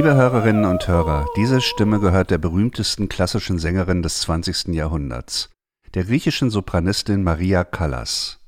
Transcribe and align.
Liebe 0.00 0.14
Hörerinnen 0.14 0.64
und 0.64 0.88
Hörer, 0.88 1.26
diese 1.36 1.60
Stimme 1.60 2.00
gehört 2.00 2.30
der 2.30 2.38
berühmtesten 2.38 3.10
klassischen 3.10 3.58
Sängerin 3.58 4.00
des 4.00 4.22
20. 4.22 4.68
Jahrhunderts, 4.68 5.50
der 5.92 6.04
griechischen 6.04 6.48
Sopranistin 6.48 7.22
Maria 7.22 7.64
Callas. 7.64 8.40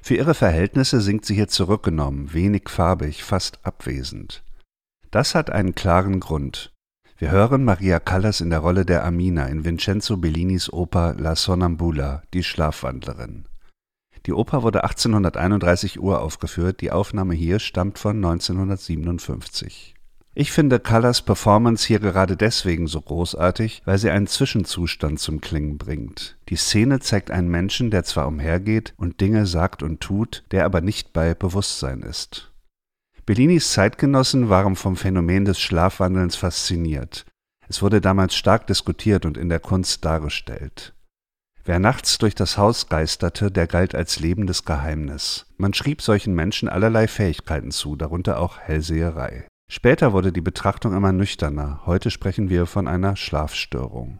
Für 0.00 0.14
ihre 0.14 0.34
Verhältnisse 0.34 1.00
singt 1.00 1.24
sie 1.24 1.34
hier 1.34 1.48
zurückgenommen, 1.48 2.32
wenig 2.32 2.68
farbig, 2.68 3.24
fast 3.24 3.58
abwesend. 3.66 4.44
Das 5.10 5.34
hat 5.34 5.50
einen 5.50 5.74
klaren 5.74 6.20
Grund. 6.20 6.72
Wir 7.18 7.32
hören 7.32 7.64
Maria 7.64 7.98
Callas 7.98 8.40
in 8.40 8.50
der 8.50 8.60
Rolle 8.60 8.84
der 8.84 9.04
Amina 9.04 9.46
in 9.46 9.64
Vincenzo 9.64 10.16
Bellinis 10.16 10.72
Oper 10.72 11.16
La 11.18 11.34
Sonnambula, 11.34 12.22
die 12.32 12.44
Schlafwandlerin. 12.44 13.46
Die 14.26 14.32
Oper 14.32 14.62
wurde 14.62 14.84
1831 14.84 15.98
uraufgeführt, 15.98 16.80
die 16.80 16.92
Aufnahme 16.92 17.34
hier 17.34 17.58
stammt 17.58 17.98
von 17.98 18.24
1957. 18.24 19.93
Ich 20.36 20.50
finde 20.50 20.80
Callas 20.80 21.22
Performance 21.22 21.86
hier 21.86 22.00
gerade 22.00 22.36
deswegen 22.36 22.88
so 22.88 23.00
großartig, 23.00 23.82
weil 23.84 23.98
sie 23.98 24.10
einen 24.10 24.26
Zwischenzustand 24.26 25.20
zum 25.20 25.40
Klingen 25.40 25.78
bringt. 25.78 26.36
Die 26.48 26.56
Szene 26.56 26.98
zeigt 26.98 27.30
einen 27.30 27.48
Menschen, 27.48 27.92
der 27.92 28.02
zwar 28.02 28.26
umhergeht 28.26 28.94
und 28.96 29.20
Dinge 29.20 29.46
sagt 29.46 29.84
und 29.84 30.00
tut, 30.00 30.42
der 30.50 30.64
aber 30.64 30.80
nicht 30.80 31.12
bei 31.12 31.34
Bewusstsein 31.34 32.02
ist. 32.02 32.52
Bellinis 33.26 33.70
Zeitgenossen 33.72 34.48
waren 34.48 34.74
vom 34.74 34.96
Phänomen 34.96 35.44
des 35.44 35.60
Schlafwandelns 35.60 36.34
fasziniert. 36.34 37.26
Es 37.68 37.80
wurde 37.80 38.00
damals 38.00 38.34
stark 38.34 38.66
diskutiert 38.66 39.24
und 39.24 39.38
in 39.38 39.48
der 39.48 39.60
Kunst 39.60 40.04
dargestellt. 40.04 40.94
Wer 41.64 41.78
nachts 41.78 42.18
durch 42.18 42.34
das 42.34 42.58
Haus 42.58 42.88
geisterte, 42.88 43.52
der 43.52 43.68
galt 43.68 43.94
als 43.94 44.18
lebendes 44.18 44.64
Geheimnis. 44.64 45.46
Man 45.56 45.72
schrieb 45.72 46.02
solchen 46.02 46.34
Menschen 46.34 46.68
allerlei 46.68 47.06
Fähigkeiten 47.06 47.70
zu, 47.70 47.94
darunter 47.96 48.38
auch 48.40 48.58
Hellseherei. 48.58 49.46
Später 49.68 50.12
wurde 50.12 50.32
die 50.32 50.40
Betrachtung 50.40 50.94
immer 50.94 51.12
nüchterner, 51.12 51.80
heute 51.86 52.10
sprechen 52.10 52.50
wir 52.50 52.66
von 52.66 52.86
einer 52.86 53.16
Schlafstörung. 53.16 54.18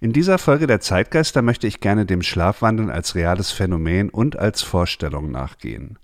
In 0.00 0.12
dieser 0.12 0.38
Folge 0.38 0.66
der 0.66 0.80
Zeitgeister 0.80 1.42
möchte 1.42 1.66
ich 1.66 1.80
gerne 1.80 2.06
dem 2.06 2.22
Schlafwandeln 2.22 2.90
als 2.90 3.14
reales 3.14 3.52
Phänomen 3.52 4.10
und 4.10 4.36
als 4.36 4.62
Vorstellung 4.62 5.30
nachgehen. 5.30 5.98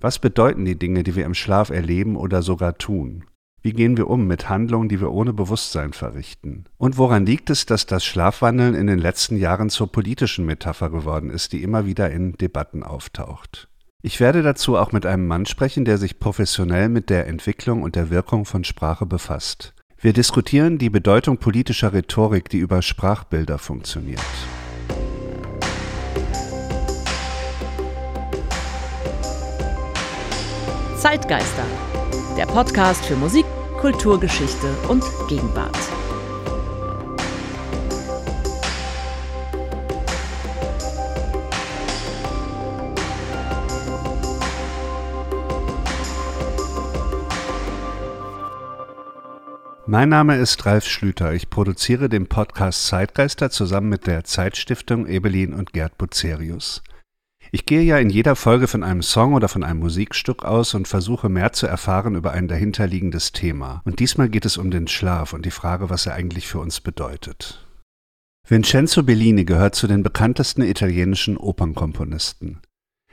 Was 0.00 0.18
bedeuten 0.18 0.64
die 0.64 0.78
Dinge, 0.78 1.02
die 1.02 1.16
wir 1.16 1.24
im 1.24 1.34
Schlaf 1.34 1.70
erleben 1.70 2.16
oder 2.16 2.42
sogar 2.42 2.78
tun? 2.78 3.24
Wie 3.62 3.72
gehen 3.72 3.96
wir 3.96 4.08
um 4.08 4.26
mit 4.26 4.48
Handlungen, 4.48 4.88
die 4.88 5.00
wir 5.00 5.10
ohne 5.10 5.32
Bewusstsein 5.32 5.92
verrichten? 5.92 6.66
Und 6.78 6.98
woran 6.98 7.26
liegt 7.26 7.50
es, 7.50 7.66
dass 7.66 7.84
das 7.84 8.04
Schlafwandeln 8.04 8.74
in 8.74 8.86
den 8.86 8.98
letzten 8.98 9.36
Jahren 9.36 9.70
zur 9.70 9.90
politischen 9.90 10.46
Metapher 10.46 10.90
geworden 10.90 11.30
ist, 11.30 11.52
die 11.52 11.62
immer 11.62 11.84
wieder 11.84 12.10
in 12.10 12.34
Debatten 12.34 12.82
auftaucht? 12.82 13.68
Ich 14.02 14.20
werde 14.20 14.42
dazu 14.42 14.76
auch 14.76 14.92
mit 14.92 15.06
einem 15.06 15.26
Mann 15.26 15.46
sprechen, 15.46 15.84
der 15.84 15.98
sich 15.98 16.20
professionell 16.20 16.88
mit 16.88 17.10
der 17.10 17.26
Entwicklung 17.26 17.82
und 17.82 17.96
der 17.96 18.10
Wirkung 18.10 18.44
von 18.44 18.62
Sprache 18.62 19.06
befasst. 19.06 19.74
Wir 19.98 20.12
diskutieren 20.12 20.78
die 20.78 20.90
Bedeutung 20.90 21.38
politischer 21.38 21.92
Rhetorik, 21.92 22.50
die 22.50 22.58
über 22.58 22.82
Sprachbilder 22.82 23.58
funktioniert. 23.58 24.20
Zeitgeister, 30.98 31.64
der 32.36 32.46
Podcast 32.46 33.04
für 33.06 33.16
Musik, 33.16 33.46
Kulturgeschichte 33.80 34.68
und 34.88 35.02
Gegenwart. 35.28 35.76
Mein 49.88 50.08
Name 50.08 50.36
ist 50.36 50.66
Ralf 50.66 50.84
Schlüter. 50.84 51.32
Ich 51.32 51.48
produziere 51.48 52.08
den 52.08 52.26
Podcast 52.26 52.88
Zeitgeister 52.88 53.50
zusammen 53.50 53.88
mit 53.88 54.08
der 54.08 54.24
Zeitstiftung 54.24 55.06
Ebelin 55.06 55.54
und 55.54 55.72
Gerd 55.72 55.96
Bucerius. 55.96 56.82
Ich 57.52 57.66
gehe 57.66 57.82
ja 57.82 57.96
in 57.98 58.10
jeder 58.10 58.34
Folge 58.34 58.66
von 58.66 58.82
einem 58.82 59.02
Song 59.02 59.34
oder 59.34 59.48
von 59.48 59.62
einem 59.62 59.78
Musikstück 59.78 60.44
aus 60.44 60.74
und 60.74 60.88
versuche 60.88 61.28
mehr 61.28 61.52
zu 61.52 61.68
erfahren 61.68 62.16
über 62.16 62.32
ein 62.32 62.48
dahinterliegendes 62.48 63.30
Thema. 63.30 63.80
Und 63.84 64.00
diesmal 64.00 64.28
geht 64.28 64.44
es 64.44 64.56
um 64.56 64.72
den 64.72 64.88
Schlaf 64.88 65.32
und 65.32 65.46
die 65.46 65.52
Frage, 65.52 65.88
was 65.88 66.04
er 66.06 66.14
eigentlich 66.14 66.48
für 66.48 66.58
uns 66.58 66.80
bedeutet. 66.80 67.64
Vincenzo 68.48 69.04
Bellini 69.04 69.44
gehört 69.44 69.76
zu 69.76 69.86
den 69.86 70.02
bekanntesten 70.02 70.62
italienischen 70.62 71.36
Opernkomponisten. 71.36 72.58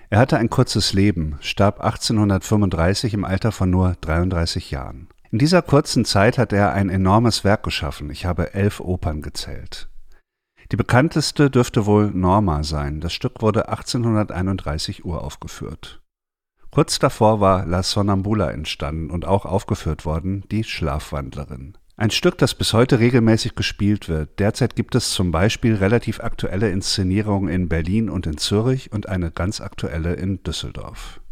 Er 0.09 0.17
hatte 0.17 0.39
ein 0.39 0.49
kurzes 0.49 0.93
Leben, 0.93 1.37
starb 1.39 1.81
1835 1.81 3.13
im 3.13 3.25
Alter 3.25 3.51
von 3.51 3.69
nur 3.69 3.95
33 4.01 4.71
Jahren. 4.71 5.07
In 5.33 5.39
dieser 5.39 5.63
kurzen 5.63 6.05
Zeit 6.05 6.37
hat 6.37 6.53
er 6.53 6.73
ein 6.73 6.89
enormes 6.89 7.43
Werk 7.43 7.63
geschaffen. 7.63 8.11
Ich 8.11 8.23
habe 8.27 8.53
elf 8.53 8.79
Opern 8.79 9.23
gezählt. 9.23 9.89
Die 10.71 10.75
bekannteste 10.75 11.49
dürfte 11.49 11.87
wohl 11.87 12.11
Norma 12.11 12.63
sein. 12.63 13.01
Das 13.01 13.13
Stück 13.13 13.41
wurde 13.41 13.67
1831 13.67 15.05
uraufgeführt. 15.05 16.03
Kurz 16.69 16.99
davor 16.99 17.39
war 17.39 17.65
La 17.65 17.81
Sonnambula 17.81 18.51
entstanden 18.51 19.09
und 19.09 19.25
auch 19.25 19.47
aufgeführt 19.47 20.05
worden, 20.05 20.43
die 20.51 20.63
Schlafwandlerin. 20.63 21.79
Ein 21.97 22.11
Stück, 22.11 22.37
das 22.37 22.53
bis 22.53 22.73
heute 22.73 22.99
regelmäßig 22.99 23.55
gespielt 23.55 24.09
wird. 24.09 24.37
Derzeit 24.37 24.75
gibt 24.75 24.93
es 24.93 25.09
zum 25.09 25.31
Beispiel 25.31 25.73
relativ 25.73 26.19
aktuelle 26.19 26.69
Inszenierungen 26.69 27.51
in 27.51 27.69
Berlin 27.69 28.11
und 28.11 28.27
in 28.27 28.37
Zürich 28.37 28.91
und 28.91 29.09
eine 29.09 29.31
ganz 29.31 29.61
aktuelle 29.61 30.13
in 30.13 30.43
Düsseldorf. 30.43 31.22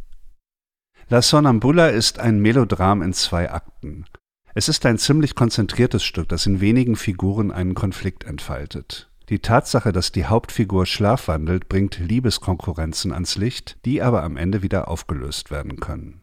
La 1.12 1.22
Sonnambula 1.22 1.88
ist 1.90 2.20
ein 2.20 2.40
Melodram 2.40 3.02
in 3.02 3.12
zwei 3.12 3.52
Akten. 3.52 4.06
Es 4.54 4.70
ist 4.70 4.86
ein 4.86 4.98
ziemlich 4.98 5.36
konzentriertes 5.36 6.06
Stück, 6.06 6.30
das 6.30 6.46
in 6.46 6.62
wenigen 6.62 6.96
Figuren 6.96 7.52
einen 7.52 7.76
Konflikt 7.76 8.24
entfaltet. 8.24 9.12
Die 9.28 9.40
Tatsache, 9.40 9.92
dass 9.92 10.14
die 10.14 10.28
Hauptfigur 10.28 10.86
schlafwandelt, 10.86 11.68
bringt 11.68 12.00
Liebeskonkurrenzen 12.00 13.12
ans 13.12 13.36
Licht, 13.36 13.78
die 13.84 14.02
aber 14.02 14.24
am 14.24 14.38
Ende 14.38 14.62
wieder 14.62 14.88
aufgelöst 14.88 15.52
werden 15.52 15.82
können. 15.82 16.22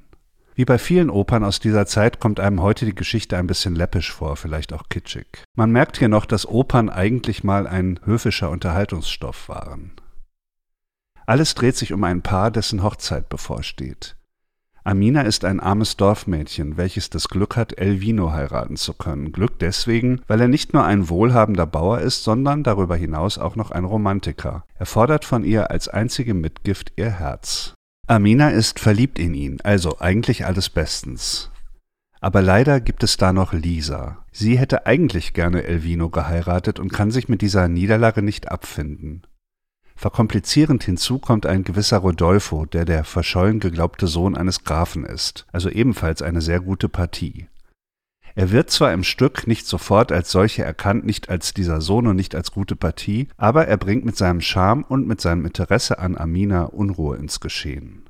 Wie 0.54 0.64
bei 0.64 0.78
vielen 0.78 1.10
Opern 1.10 1.44
aus 1.44 1.60
dieser 1.60 1.84
Zeit 1.84 2.18
kommt 2.18 2.40
einem 2.40 2.62
heute 2.62 2.86
die 2.86 2.94
Geschichte 2.94 3.36
ein 3.36 3.46
bisschen 3.46 3.74
läppisch 3.74 4.10
vor, 4.10 4.36
vielleicht 4.36 4.72
auch 4.72 4.88
kitschig. 4.88 5.44
Man 5.54 5.70
merkt 5.70 5.98
hier 5.98 6.08
noch, 6.08 6.24
dass 6.24 6.48
Opern 6.48 6.88
eigentlich 6.88 7.44
mal 7.44 7.66
ein 7.66 8.00
höfischer 8.04 8.48
Unterhaltungsstoff 8.48 9.50
waren. 9.50 9.92
Alles 11.26 11.54
dreht 11.54 11.76
sich 11.76 11.92
um 11.92 12.02
ein 12.04 12.22
Paar, 12.22 12.50
dessen 12.50 12.82
Hochzeit 12.82 13.28
bevorsteht. 13.28 14.17
Amina 14.84 15.22
ist 15.22 15.44
ein 15.44 15.60
armes 15.60 15.96
Dorfmädchen, 15.96 16.76
welches 16.76 17.10
das 17.10 17.28
Glück 17.28 17.56
hat, 17.56 17.78
Elvino 17.78 18.32
heiraten 18.32 18.76
zu 18.76 18.94
können. 18.94 19.32
Glück 19.32 19.58
deswegen, 19.58 20.22
weil 20.26 20.40
er 20.40 20.48
nicht 20.48 20.72
nur 20.72 20.84
ein 20.84 21.08
wohlhabender 21.08 21.66
Bauer 21.66 22.00
ist, 22.00 22.24
sondern 22.24 22.62
darüber 22.62 22.96
hinaus 22.96 23.38
auch 23.38 23.56
noch 23.56 23.70
ein 23.70 23.84
Romantiker. 23.84 24.64
Er 24.78 24.86
fordert 24.86 25.24
von 25.24 25.44
ihr 25.44 25.70
als 25.70 25.88
einzige 25.88 26.34
Mitgift 26.34 26.92
ihr 26.96 27.10
Herz. 27.10 27.74
Amina 28.06 28.48
ist 28.50 28.78
verliebt 28.80 29.18
in 29.18 29.34
ihn, 29.34 29.58
also 29.62 29.98
eigentlich 30.00 30.46
alles 30.46 30.70
bestens. 30.70 31.50
Aber 32.20 32.42
leider 32.42 32.80
gibt 32.80 33.02
es 33.02 33.16
da 33.16 33.32
noch 33.32 33.52
Lisa. 33.52 34.24
Sie 34.32 34.58
hätte 34.58 34.86
eigentlich 34.86 35.34
gerne 35.34 35.64
Elvino 35.64 36.08
geheiratet 36.08 36.80
und 36.80 36.92
kann 36.92 37.10
sich 37.10 37.28
mit 37.28 37.42
dieser 37.42 37.68
Niederlage 37.68 38.22
nicht 38.22 38.50
abfinden. 38.50 39.22
Verkomplizierend 39.98 40.84
hinzu 40.84 41.18
kommt 41.18 41.44
ein 41.44 41.64
gewisser 41.64 41.98
Rodolfo, 41.98 42.66
der 42.66 42.84
der 42.84 43.02
verschollen 43.02 43.58
geglaubte 43.58 44.06
Sohn 44.06 44.36
eines 44.36 44.62
Grafen 44.62 45.04
ist, 45.04 45.44
also 45.50 45.68
ebenfalls 45.68 46.22
eine 46.22 46.40
sehr 46.40 46.60
gute 46.60 46.88
Partie. 46.88 47.48
Er 48.36 48.52
wird 48.52 48.70
zwar 48.70 48.92
im 48.92 49.02
Stück 49.02 49.48
nicht 49.48 49.66
sofort 49.66 50.12
als 50.12 50.30
solcher 50.30 50.64
erkannt, 50.64 51.04
nicht 51.04 51.28
als 51.28 51.52
dieser 51.52 51.80
Sohn 51.80 52.06
und 52.06 52.14
nicht 52.14 52.36
als 52.36 52.52
gute 52.52 52.76
Partie, 52.76 53.26
aber 53.36 53.66
er 53.66 53.76
bringt 53.76 54.04
mit 54.04 54.16
seinem 54.16 54.40
Charme 54.40 54.84
und 54.84 55.08
mit 55.08 55.20
seinem 55.20 55.44
Interesse 55.44 55.98
an 55.98 56.16
Amina 56.16 56.66
Unruhe 56.66 57.16
ins 57.16 57.40
Geschehen. 57.40 58.08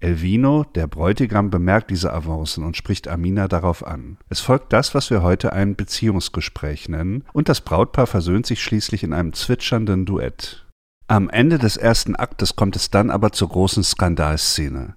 Elvino, 0.00 0.64
der 0.74 0.88
Bräutigam, 0.88 1.50
bemerkt 1.50 1.92
diese 1.92 2.12
Avancen 2.12 2.64
und 2.64 2.76
spricht 2.76 3.06
Amina 3.06 3.46
darauf 3.46 3.86
an. 3.86 4.18
Es 4.28 4.40
folgt 4.40 4.72
das, 4.72 4.92
was 4.92 5.10
wir 5.10 5.22
heute 5.22 5.52
ein 5.52 5.76
Beziehungsgespräch 5.76 6.88
nennen, 6.88 7.22
und 7.32 7.48
das 7.48 7.60
Brautpaar 7.60 8.08
versöhnt 8.08 8.46
sich 8.46 8.60
schließlich 8.60 9.04
in 9.04 9.12
einem 9.12 9.32
zwitschernden 9.34 10.04
Duett. 10.04 10.65
Am 11.08 11.30
Ende 11.30 11.58
des 11.58 11.76
ersten 11.76 12.16
Aktes 12.16 12.56
kommt 12.56 12.74
es 12.74 12.90
dann 12.90 13.12
aber 13.12 13.30
zur 13.30 13.48
großen 13.48 13.84
Skandalszene. 13.84 14.96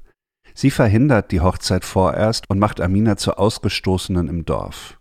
Sie 0.56 0.72
verhindert 0.72 1.32
die 1.32 1.40
Hochzeit 1.40 1.86
vorerst 1.86 2.50
und 2.50 2.58
macht 2.58 2.82
Amina 2.82 3.16
zur 3.16 3.38
Ausgestoßenen 3.38 4.28
im 4.28 4.44
Dorf. 4.44 5.00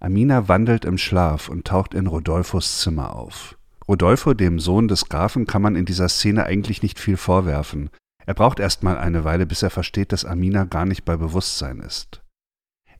Amina 0.00 0.46
wandelt 0.46 0.84
im 0.84 0.98
Schlaf 0.98 1.48
und 1.48 1.66
taucht 1.66 1.94
in 1.94 2.06
Rodolfos 2.06 2.80
Zimmer 2.80 3.16
auf. 3.16 3.56
Rodolfo, 3.88 4.34
dem 4.34 4.60
Sohn 4.60 4.86
des 4.86 5.08
Grafen, 5.08 5.46
kann 5.46 5.62
man 5.62 5.76
in 5.76 5.86
dieser 5.86 6.10
Szene 6.10 6.44
eigentlich 6.44 6.82
nicht 6.82 6.98
viel 7.00 7.16
vorwerfen. 7.16 7.88
Er 8.26 8.34
braucht 8.34 8.60
erst 8.60 8.82
mal 8.82 8.98
eine 8.98 9.24
Weile, 9.24 9.46
bis 9.46 9.62
er 9.62 9.70
versteht, 9.70 10.12
dass 10.12 10.26
Amina 10.26 10.64
gar 10.64 10.84
nicht 10.84 11.06
bei 11.06 11.16
Bewusstsein 11.16 11.80
ist. 11.80 12.20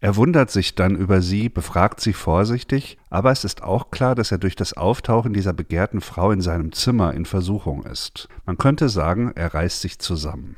Er 0.05 0.17
wundert 0.17 0.51
sich 0.51 0.75
dann 0.75 0.97
über 0.97 1.23
sie, 1.23 1.49
befragt 1.49 1.99
sie 1.99 2.13
vorsichtig, 2.13 2.99
aber 3.09 3.31
es 3.31 3.43
ist 3.43 3.63
auch 3.63 3.91
klar, 3.91 4.15
dass 4.15 4.33
er 4.33 4.37
durch 4.37 4.55
das 4.55 4.75
Auftauchen 4.75 5.33
dieser 5.33 5.55
begehrten 5.55 6.03
Frau 6.03 6.31
in 6.31 6.43
seinem 6.43 6.73
Zimmer 6.73 7.15
in 7.15 7.25
Versuchung 7.25 7.85
ist. 7.85 8.29
Man 8.45 8.59
könnte 8.59 8.91
sagen, 8.91 9.33
er 9.35 9.55
reißt 9.55 9.81
sich 9.81 9.99
zusammen. 9.99 10.57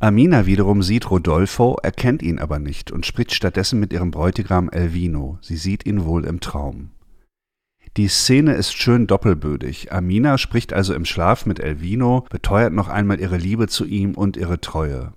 Amina 0.00 0.44
wiederum 0.44 0.82
sieht 0.82 1.10
Rodolfo, 1.10 1.78
erkennt 1.82 2.20
ihn 2.20 2.38
aber 2.38 2.58
nicht 2.58 2.90
und 2.90 3.06
spricht 3.06 3.32
stattdessen 3.32 3.80
mit 3.80 3.90
ihrem 3.90 4.10
Bräutigam 4.10 4.68
Elvino. 4.68 5.38
Sie 5.40 5.56
sieht 5.56 5.86
ihn 5.86 6.04
wohl 6.04 6.26
im 6.26 6.40
Traum. 6.40 6.90
Die 7.96 8.08
Szene 8.08 8.52
ist 8.52 8.74
schön 8.74 9.06
doppelbödig. 9.06 9.92
Amina 9.92 10.36
spricht 10.36 10.74
also 10.74 10.92
im 10.92 11.06
Schlaf 11.06 11.46
mit 11.46 11.58
Elvino, 11.58 12.26
beteuert 12.28 12.74
noch 12.74 12.88
einmal 12.88 13.18
ihre 13.18 13.38
Liebe 13.38 13.66
zu 13.66 13.86
ihm 13.86 14.12
und 14.12 14.36
ihre 14.36 14.60
Treue. 14.60 15.14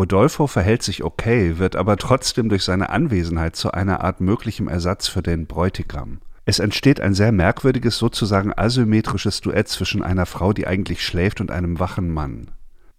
Rodolfo 0.00 0.46
verhält 0.46 0.82
sich 0.82 1.04
okay, 1.04 1.58
wird 1.58 1.76
aber 1.76 1.98
trotzdem 1.98 2.48
durch 2.48 2.64
seine 2.64 2.88
Anwesenheit 2.88 3.54
zu 3.54 3.72
einer 3.72 4.02
Art 4.02 4.22
möglichem 4.22 4.66
Ersatz 4.66 5.08
für 5.08 5.20
den 5.20 5.44
Bräutigam. 5.44 6.20
Es 6.46 6.58
entsteht 6.58 7.02
ein 7.02 7.12
sehr 7.12 7.32
merkwürdiges, 7.32 7.98
sozusagen 7.98 8.54
asymmetrisches 8.56 9.42
Duett 9.42 9.68
zwischen 9.68 10.02
einer 10.02 10.24
Frau, 10.24 10.54
die 10.54 10.66
eigentlich 10.66 11.04
schläft, 11.04 11.42
und 11.42 11.50
einem 11.50 11.80
wachen 11.80 12.08
Mann. 12.08 12.50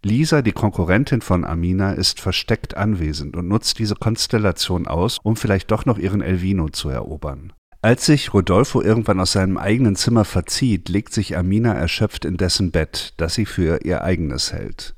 Lisa, 0.04 0.44
die 0.44 0.52
Konkurrentin 0.52 1.22
von 1.22 1.44
Amina, 1.44 1.94
ist 1.94 2.20
versteckt 2.20 2.78
anwesend 2.78 3.36
und 3.36 3.48
nutzt 3.48 3.80
diese 3.80 3.96
Konstellation 3.96 4.86
aus, 4.86 5.18
um 5.24 5.36
vielleicht 5.36 5.72
doch 5.72 5.88
noch 5.88 5.98
ihren 5.98 6.22
Elvino 6.22 6.70
zu 6.70 6.90
erobern. 6.90 7.52
Als 7.82 8.06
sich 8.06 8.32
Rodolfo 8.32 8.80
irgendwann 8.80 9.20
aus 9.20 9.32
seinem 9.32 9.58
eigenen 9.58 9.96
Zimmer 9.96 10.24
verzieht, 10.24 10.88
legt 10.88 11.14
sich 11.14 11.36
Amina 11.36 11.74
erschöpft 11.74 12.26
in 12.26 12.38
dessen 12.38 12.70
Bett, 12.70 13.16
das 13.18 13.34
sie 13.34 13.48
für 13.48 13.84
ihr 13.84 14.04
eigenes 14.04 14.54
hält. 14.54 14.94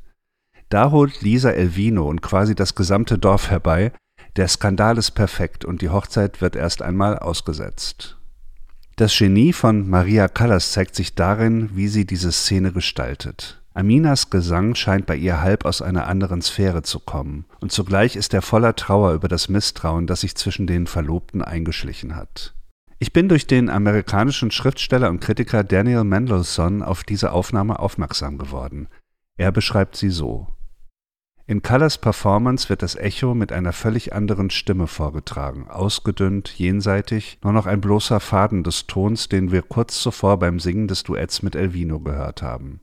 Da 0.73 0.89
holt 0.89 1.21
Lisa 1.21 1.51
Elvino 1.51 2.09
und 2.09 2.23
quasi 2.23 2.55
das 2.55 2.73
gesamte 2.73 3.19
Dorf 3.19 3.51
herbei, 3.51 3.91
der 4.37 4.47
Skandal 4.47 4.97
ist 4.97 5.11
perfekt 5.11 5.65
und 5.65 5.83
die 5.83 5.89
Hochzeit 5.91 6.41
wird 6.41 6.55
erst 6.55 6.81
einmal 6.81 7.19
ausgesetzt. 7.19 8.17
Das 8.95 9.15
Genie 9.15 9.53
von 9.53 9.87
Maria 9.87 10.27
Callas 10.27 10.71
zeigt 10.71 10.95
sich 10.95 11.13
darin, 11.13 11.69
wie 11.75 11.87
sie 11.89 12.07
diese 12.07 12.31
Szene 12.31 12.71
gestaltet. 12.71 13.61
Aminas 13.75 14.31
Gesang 14.31 14.73
scheint 14.73 15.05
bei 15.05 15.15
ihr 15.15 15.41
halb 15.41 15.65
aus 15.65 15.83
einer 15.83 16.07
anderen 16.07 16.41
Sphäre 16.41 16.81
zu 16.81 16.99
kommen, 16.99 17.45
und 17.59 17.71
zugleich 17.71 18.15
ist 18.15 18.33
er 18.33 18.41
voller 18.41 18.75
Trauer 18.75 19.13
über 19.13 19.27
das 19.27 19.49
Misstrauen, 19.49 20.07
das 20.07 20.21
sich 20.21 20.33
zwischen 20.33 20.65
den 20.65 20.87
Verlobten 20.87 21.43
eingeschlichen 21.43 22.15
hat. 22.15 22.55
Ich 22.97 23.13
bin 23.13 23.29
durch 23.29 23.45
den 23.45 23.69
amerikanischen 23.69 24.49
Schriftsteller 24.49 25.11
und 25.11 25.19
Kritiker 25.19 25.63
Daniel 25.63 26.03
Mendelssohn 26.03 26.81
auf 26.81 27.03
diese 27.03 27.31
Aufnahme 27.31 27.77
aufmerksam 27.77 28.39
geworden. 28.39 28.87
Er 29.37 29.51
beschreibt 29.51 29.95
sie 29.95 30.09
so. 30.09 30.47
In 31.45 31.61
Callas 31.61 31.97
Performance 31.97 32.69
wird 32.69 32.81
das 32.81 32.95
Echo 32.95 33.33
mit 33.33 33.51
einer 33.51 33.73
völlig 33.73 34.13
anderen 34.13 34.49
Stimme 34.49 34.87
vorgetragen, 34.87 35.67
ausgedünnt, 35.67 36.57
jenseitig, 36.57 37.37
nur 37.43 37.51
noch 37.51 37.65
ein 37.65 37.81
bloßer 37.81 38.21
Faden 38.21 38.63
des 38.63 38.87
Tons, 38.87 39.27
den 39.27 39.51
wir 39.51 39.61
kurz 39.61 39.99
zuvor 40.01 40.39
beim 40.39 40.61
Singen 40.61 40.87
des 40.87 41.03
Duetts 41.03 41.41
mit 41.41 41.55
Elvino 41.55 41.99
gehört 41.99 42.41
haben. 42.41 42.79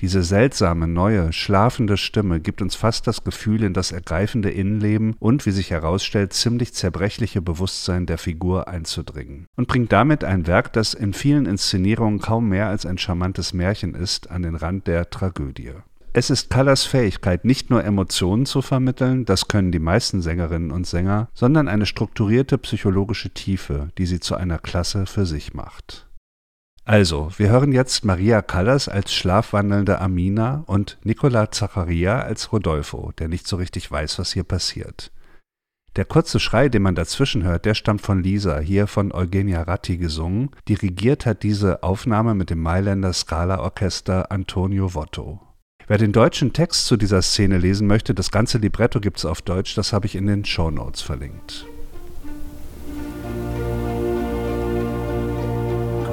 Diese 0.00 0.22
seltsame, 0.22 0.86
neue, 0.88 1.32
schlafende 1.32 1.96
Stimme 1.96 2.40
gibt 2.40 2.60
uns 2.60 2.74
fast 2.74 3.06
das 3.06 3.24
Gefühl 3.24 3.64
in 3.64 3.72
das 3.72 3.92
ergreifende 3.92 4.50
Innenleben 4.50 5.16
und, 5.18 5.46
wie 5.46 5.50
sich 5.50 5.70
herausstellt, 5.70 6.34
ziemlich 6.34 6.74
zerbrechliche 6.74 7.40
Bewusstsein 7.40 8.04
der 8.04 8.18
Figur 8.18 8.68
einzudringen. 8.68 9.46
Und 9.56 9.68
bringt 9.68 9.90
damit 9.90 10.22
ein 10.22 10.46
Werk, 10.46 10.74
das 10.74 10.92
in 10.92 11.14
vielen 11.14 11.46
Inszenierungen 11.46 12.20
kaum 12.20 12.48
mehr 12.50 12.68
als 12.68 12.84
ein 12.84 12.98
charmantes 12.98 13.54
Märchen 13.54 13.94
ist, 13.94 14.30
an 14.30 14.42
den 14.42 14.54
Rand 14.54 14.86
der 14.86 15.08
Tragödie. 15.08 15.72
Es 16.12 16.28
ist 16.28 16.50
Callas 16.50 16.82
Fähigkeit, 16.82 17.44
nicht 17.44 17.70
nur 17.70 17.84
Emotionen 17.84 18.44
zu 18.44 18.62
vermitteln, 18.62 19.24
das 19.24 19.46
können 19.46 19.70
die 19.70 19.78
meisten 19.78 20.22
Sängerinnen 20.22 20.72
und 20.72 20.84
Sänger, 20.84 21.28
sondern 21.34 21.68
eine 21.68 21.86
strukturierte 21.86 22.58
psychologische 22.58 23.30
Tiefe, 23.30 23.90
die 23.96 24.06
sie 24.06 24.18
zu 24.18 24.34
einer 24.34 24.58
Klasse 24.58 25.06
für 25.06 25.24
sich 25.24 25.54
macht. 25.54 26.08
Also, 26.84 27.30
wir 27.36 27.50
hören 27.50 27.70
jetzt 27.70 28.04
Maria 28.04 28.42
Callas 28.42 28.88
als 28.88 29.14
schlafwandelnde 29.14 30.00
Amina 30.00 30.64
und 30.66 30.98
Nicola 31.04 31.52
Zacharia 31.52 32.20
als 32.20 32.52
Rodolfo, 32.52 33.12
der 33.18 33.28
nicht 33.28 33.46
so 33.46 33.54
richtig 33.54 33.88
weiß, 33.88 34.18
was 34.18 34.32
hier 34.32 34.42
passiert. 34.42 35.12
Der 35.94 36.04
kurze 36.04 36.40
Schrei, 36.40 36.68
den 36.68 36.82
man 36.82 36.96
dazwischen 36.96 37.44
hört, 37.44 37.66
der 37.66 37.74
stammt 37.74 38.00
von 38.00 38.20
Lisa, 38.20 38.58
hier 38.58 38.88
von 38.88 39.12
Eugenia 39.12 39.62
Ratti 39.62 39.96
gesungen. 39.96 40.50
Dirigiert 40.66 41.24
hat 41.26 41.44
diese 41.44 41.84
Aufnahme 41.84 42.34
mit 42.34 42.50
dem 42.50 42.60
Mailänder 42.60 43.12
Scala-Orchester 43.12 44.32
Antonio 44.32 44.94
Votto. 44.94 45.40
Wer 45.90 45.98
den 45.98 46.12
deutschen 46.12 46.52
Text 46.52 46.86
zu 46.86 46.96
dieser 46.96 47.20
Szene 47.20 47.58
lesen 47.58 47.88
möchte, 47.88 48.14
das 48.14 48.30
ganze 48.30 48.58
Libretto 48.58 49.00
gibt 49.00 49.18
es 49.18 49.24
auf 49.24 49.42
Deutsch, 49.42 49.74
das 49.74 49.92
habe 49.92 50.06
ich 50.06 50.14
in 50.14 50.28
den 50.28 50.44
Show 50.44 50.70
Notes 50.70 51.02
verlinkt. 51.02 51.66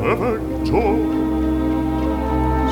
veggio 0.02 0.82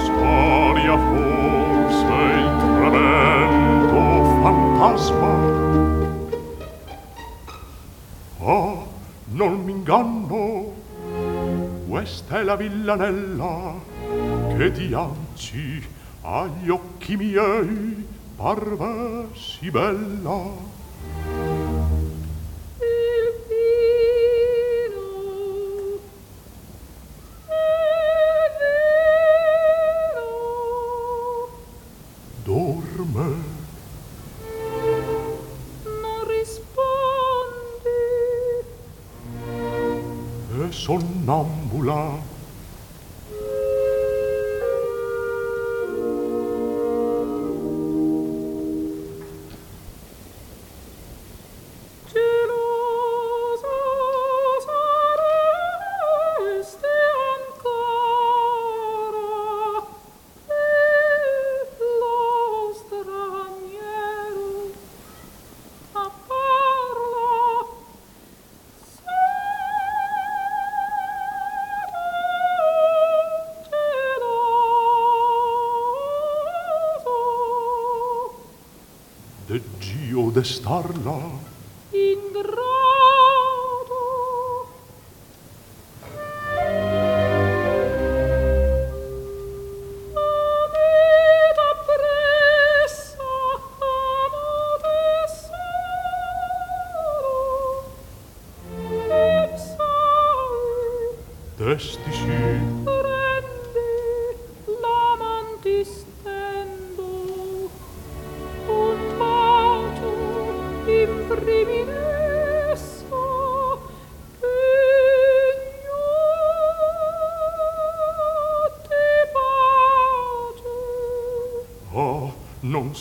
storia 0.03 0.97
forse 0.97 2.17
il 2.41 2.49
tremendo 2.63 4.01
fantasma. 4.41 5.33
Oh 8.39 8.87
non 9.33 9.63
m'inganno 9.63 10.73
questa 11.87 12.39
è 12.39 12.43
la 12.43 12.55
villanella 12.55 13.75
che 14.57 14.71
dianzi 14.71 15.93
agli 16.25 16.69
occhi 16.69 17.15
miei 17.15 18.07
parve 18.35 19.27
sì 19.33 19.69
bella. 19.69 20.73
Sonnambula 40.85 42.34
starlight. 80.45 81.34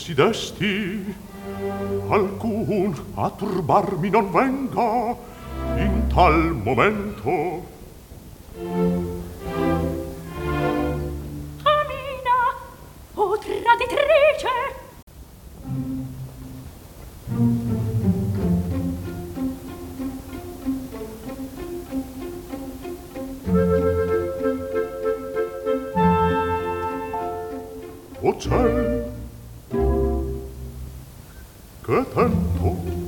occidesti 0.04 1.14
alcun 2.10 2.92
a 3.14 3.30
turbarmi 3.30 4.10
non 4.10 4.30
venga 4.30 5.16
in 5.78 6.06
tal 6.12 6.52
momento. 6.52 7.73
Che 31.84 32.02
tento 32.14 33.03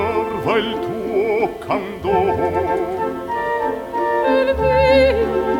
conserva 0.00 0.56
il 0.58 0.78
tuo 0.80 1.58
candor. 1.58 2.38
Il 4.28 4.54
mio 4.58 5.59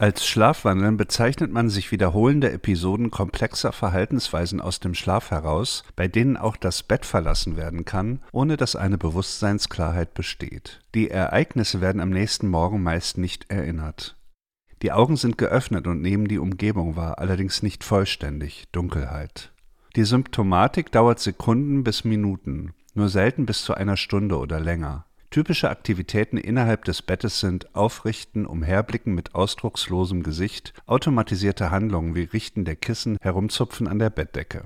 Als 0.00 0.26
Schlafwandeln 0.26 0.96
bezeichnet 0.96 1.52
man 1.52 1.68
sich 1.68 1.92
wiederholende 1.92 2.50
Episoden 2.50 3.10
komplexer 3.10 3.70
Verhaltensweisen 3.70 4.58
aus 4.58 4.80
dem 4.80 4.94
Schlaf 4.94 5.30
heraus, 5.30 5.84
bei 5.94 6.08
denen 6.08 6.38
auch 6.38 6.56
das 6.56 6.82
Bett 6.82 7.04
verlassen 7.04 7.58
werden 7.58 7.84
kann, 7.84 8.20
ohne 8.32 8.56
dass 8.56 8.76
eine 8.76 8.96
Bewusstseinsklarheit 8.96 10.14
besteht. 10.14 10.80
Die 10.94 11.10
Ereignisse 11.10 11.82
werden 11.82 12.00
am 12.00 12.08
nächsten 12.08 12.48
Morgen 12.48 12.82
meist 12.82 13.18
nicht 13.18 13.50
erinnert. 13.50 14.16
Die 14.80 14.90
Augen 14.90 15.16
sind 15.16 15.36
geöffnet 15.36 15.86
und 15.86 16.00
nehmen 16.00 16.28
die 16.28 16.38
Umgebung 16.38 16.96
wahr, 16.96 17.18
allerdings 17.18 17.62
nicht 17.62 17.84
vollständig 17.84 18.68
Dunkelheit. 18.72 19.52
Die 19.96 20.04
Symptomatik 20.04 20.90
dauert 20.92 21.20
Sekunden 21.20 21.84
bis 21.84 22.04
Minuten, 22.04 22.72
nur 22.94 23.10
selten 23.10 23.44
bis 23.44 23.64
zu 23.64 23.74
einer 23.74 23.98
Stunde 23.98 24.38
oder 24.38 24.60
länger. 24.60 25.04
Typische 25.30 25.70
Aktivitäten 25.70 26.36
innerhalb 26.38 26.84
des 26.84 27.02
Bettes 27.02 27.38
sind 27.38 27.72
Aufrichten, 27.76 28.46
Umherblicken 28.46 29.14
mit 29.14 29.36
ausdruckslosem 29.36 30.24
Gesicht, 30.24 30.74
automatisierte 30.86 31.70
Handlungen 31.70 32.16
wie 32.16 32.24
Richten 32.24 32.64
der 32.64 32.74
Kissen, 32.74 33.16
Herumzupfen 33.20 33.86
an 33.86 34.00
der 34.00 34.10
Bettdecke. 34.10 34.64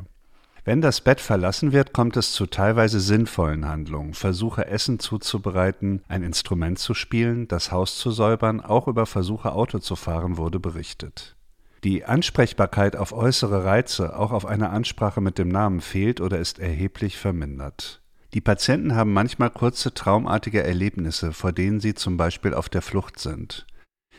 Wenn 0.64 0.80
das 0.80 1.02
Bett 1.02 1.20
verlassen 1.20 1.72
wird, 1.72 1.92
kommt 1.92 2.16
es 2.16 2.32
zu 2.32 2.46
teilweise 2.46 2.98
sinnvollen 2.98 3.68
Handlungen. 3.68 4.14
Versuche 4.14 4.66
Essen 4.66 4.98
zuzubereiten, 4.98 6.02
ein 6.08 6.22
Instrument 6.22 6.78
zu 6.78 6.94
spielen, 6.94 7.46
das 7.46 7.70
Haus 7.70 7.98
zu 7.98 8.10
säubern, 8.10 8.62
auch 8.62 8.88
über 8.88 9.04
Versuche 9.04 9.52
Auto 9.52 9.80
zu 9.80 9.96
fahren 9.96 10.38
wurde 10.38 10.60
berichtet. 10.60 11.36
Die 11.84 12.06
Ansprechbarkeit 12.06 12.96
auf 12.96 13.12
äußere 13.12 13.66
Reize, 13.66 14.16
auch 14.18 14.32
auf 14.32 14.46
eine 14.46 14.70
Ansprache 14.70 15.20
mit 15.20 15.36
dem 15.36 15.48
Namen 15.48 15.82
fehlt 15.82 16.22
oder 16.22 16.38
ist 16.38 16.58
erheblich 16.58 17.18
vermindert. 17.18 18.00
Die 18.34 18.40
Patienten 18.40 18.96
haben 18.96 19.12
manchmal 19.12 19.50
kurze 19.50 19.94
traumartige 19.94 20.64
Erlebnisse, 20.64 21.32
vor 21.32 21.52
denen 21.52 21.78
sie 21.78 21.94
zum 21.94 22.16
Beispiel 22.16 22.52
auf 22.52 22.68
der 22.68 22.82
Flucht 22.82 23.20
sind. 23.20 23.64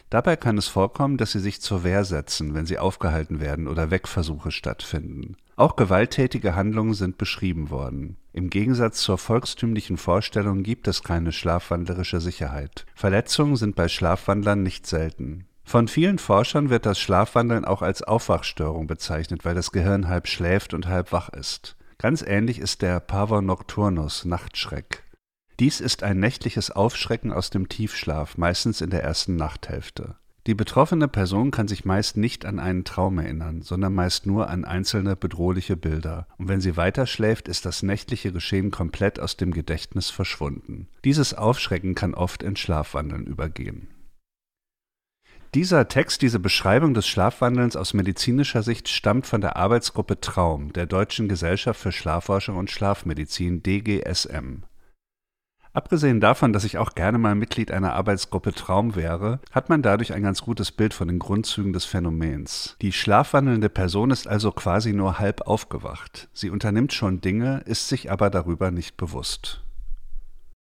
Dabei 0.09 0.37
kann 0.37 0.57
es 0.57 0.69
vorkommen, 0.69 1.17
dass 1.17 1.33
sie 1.33 1.41
sich 1.41 1.61
zur 1.61 1.83
Wehr 1.83 2.05
setzen, 2.05 2.53
wenn 2.53 2.65
sie 2.65 2.79
aufgehalten 2.79 3.41
werden 3.41 3.67
oder 3.67 3.91
Wegversuche 3.91 4.51
stattfinden. 4.51 5.35
Auch 5.57 5.75
gewalttätige 5.75 6.55
Handlungen 6.55 6.93
sind 6.93 7.17
beschrieben 7.17 7.69
worden. 7.69 8.15
Im 8.31 8.49
Gegensatz 8.49 9.01
zur 9.01 9.17
volkstümlichen 9.17 9.97
Vorstellung 9.97 10.63
gibt 10.63 10.87
es 10.87 11.03
keine 11.03 11.33
schlafwandlerische 11.33 12.21
Sicherheit. 12.21 12.85
Verletzungen 12.95 13.57
sind 13.57 13.75
bei 13.75 13.89
Schlafwandlern 13.89 14.63
nicht 14.63 14.87
selten. 14.87 15.45
Von 15.65 15.89
vielen 15.89 16.19
Forschern 16.19 16.69
wird 16.69 16.85
das 16.85 16.99
Schlafwandeln 16.99 17.65
auch 17.65 17.81
als 17.81 18.01
Aufwachstörung 18.01 18.87
bezeichnet, 18.87 19.43
weil 19.43 19.55
das 19.55 19.71
Gehirn 19.71 20.07
halb 20.07 20.27
schläft 20.27 20.73
und 20.73 20.87
halb 20.87 21.11
wach 21.11 21.29
ist. 21.29 21.74
Ganz 21.97 22.21
ähnlich 22.21 22.59
ist 22.59 22.81
der 22.81 22.99
Pavor 22.99 23.41
nocturnus, 23.41 24.25
Nachtschreck. 24.25 25.03
Dies 25.59 25.79
ist 25.79 26.03
ein 26.03 26.19
nächtliches 26.19 26.69
Aufschrecken 26.71 27.31
aus 27.31 27.49
dem 27.49 27.69
Tiefschlaf, 27.69 28.37
meistens 28.37 28.81
in 28.81 28.89
der 28.89 29.03
ersten 29.03 29.37
Nachthälfte. 29.37 30.15
Die 30.47 30.53
betroffene 30.53 31.07
Person 31.07 31.49
kann 31.49 31.67
sich 31.67 31.85
meist 31.85 32.17
nicht 32.17 32.45
an 32.45 32.59
einen 32.59 32.83
Traum 32.83 33.17
erinnern, 33.17 33.63
sondern 33.63 33.95
meist 33.95 34.27
nur 34.27 34.47
an 34.49 34.63
einzelne 34.63 35.15
bedrohliche 35.15 35.75
Bilder. 35.75 36.27
Und 36.37 36.49
wenn 36.49 36.61
sie 36.61 36.77
weiterschläft, 36.77 37.47
ist 37.47 37.65
das 37.65 37.81
nächtliche 37.81 38.31
Geschehen 38.31 38.69
komplett 38.69 39.19
aus 39.19 39.37
dem 39.37 39.51
Gedächtnis 39.51 40.11
verschwunden. 40.11 40.87
Dieses 41.03 41.33
Aufschrecken 41.33 41.95
kann 41.95 42.13
oft 42.13 42.43
in 42.43 42.55
Schlafwandeln 42.55 43.25
übergehen. 43.25 43.87
Dieser 45.55 45.87
Text, 45.87 46.21
diese 46.21 46.39
Beschreibung 46.39 46.93
des 46.93 47.07
Schlafwandelns 47.07 47.77
aus 47.77 47.93
medizinischer 47.93 48.61
Sicht 48.61 48.89
stammt 48.89 49.25
von 49.25 49.39
der 49.39 49.55
Arbeitsgruppe 49.55 50.19
Traum 50.19 50.73
der 50.73 50.85
Deutschen 50.85 51.29
Gesellschaft 51.29 51.79
für 51.79 51.93
Schlafforschung 51.93 52.57
und 52.57 52.69
Schlafmedizin 52.69 53.63
DGSM. 53.63 54.63
Abgesehen 55.71 56.19
davon, 56.19 56.51
dass 56.51 56.65
ich 56.65 56.77
auch 56.77 56.93
gerne 56.93 57.19
mal 57.19 57.35
Mitglied 57.35 57.71
einer 57.71 57.93
Arbeitsgruppe 57.93 58.51
Traum 58.51 58.97
wäre, 58.97 59.39
hat 59.51 59.69
man 59.69 59.81
dadurch 59.81 60.11
ein 60.11 60.23
ganz 60.23 60.41
gutes 60.41 60.73
Bild 60.73 60.93
von 60.93 61.07
den 61.07 61.19
Grundzügen 61.19 61.71
des 61.71 61.85
Phänomens. 61.85 62.75
Die 62.81 62.91
schlafwandelnde 62.91 63.69
Person 63.69 64.11
ist 64.11 64.27
also 64.27 64.51
quasi 64.51 64.91
nur 64.91 65.19
halb 65.19 65.47
aufgewacht. 65.47 66.27
Sie 66.33 66.49
unternimmt 66.49 66.91
schon 66.91 67.21
Dinge, 67.21 67.61
ist 67.63 67.87
sich 67.87 68.11
aber 68.11 68.29
darüber 68.29 68.71
nicht 68.71 68.97
bewusst. 68.97 69.61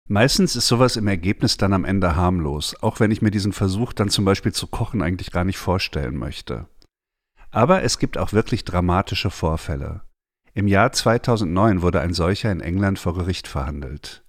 Meistens 0.08 0.54
ist 0.54 0.68
sowas 0.68 0.96
im 0.96 1.06
Ergebnis 1.06 1.56
dann 1.56 1.72
am 1.72 1.86
Ende 1.86 2.14
harmlos, 2.14 2.76
auch 2.82 3.00
wenn 3.00 3.10
ich 3.10 3.22
mir 3.22 3.30
diesen 3.30 3.54
Versuch 3.54 3.94
dann 3.94 4.10
zum 4.10 4.26
Beispiel 4.26 4.52
zu 4.52 4.66
kochen 4.66 5.00
eigentlich 5.00 5.30
gar 5.30 5.44
nicht 5.44 5.56
vorstellen 5.56 6.16
möchte. 6.16 6.66
Aber 7.50 7.82
es 7.82 7.98
gibt 7.98 8.18
auch 8.18 8.32
wirklich 8.32 8.64
dramatische 8.64 9.30
Vorfälle. 9.30 10.02
Im 10.52 10.68
Jahr 10.68 10.92
2009 10.92 11.80
wurde 11.80 12.00
ein 12.00 12.12
solcher 12.12 12.52
in 12.52 12.60
England 12.60 12.98
vor 12.98 13.14
Gericht 13.14 13.48
verhandelt. 13.48 14.24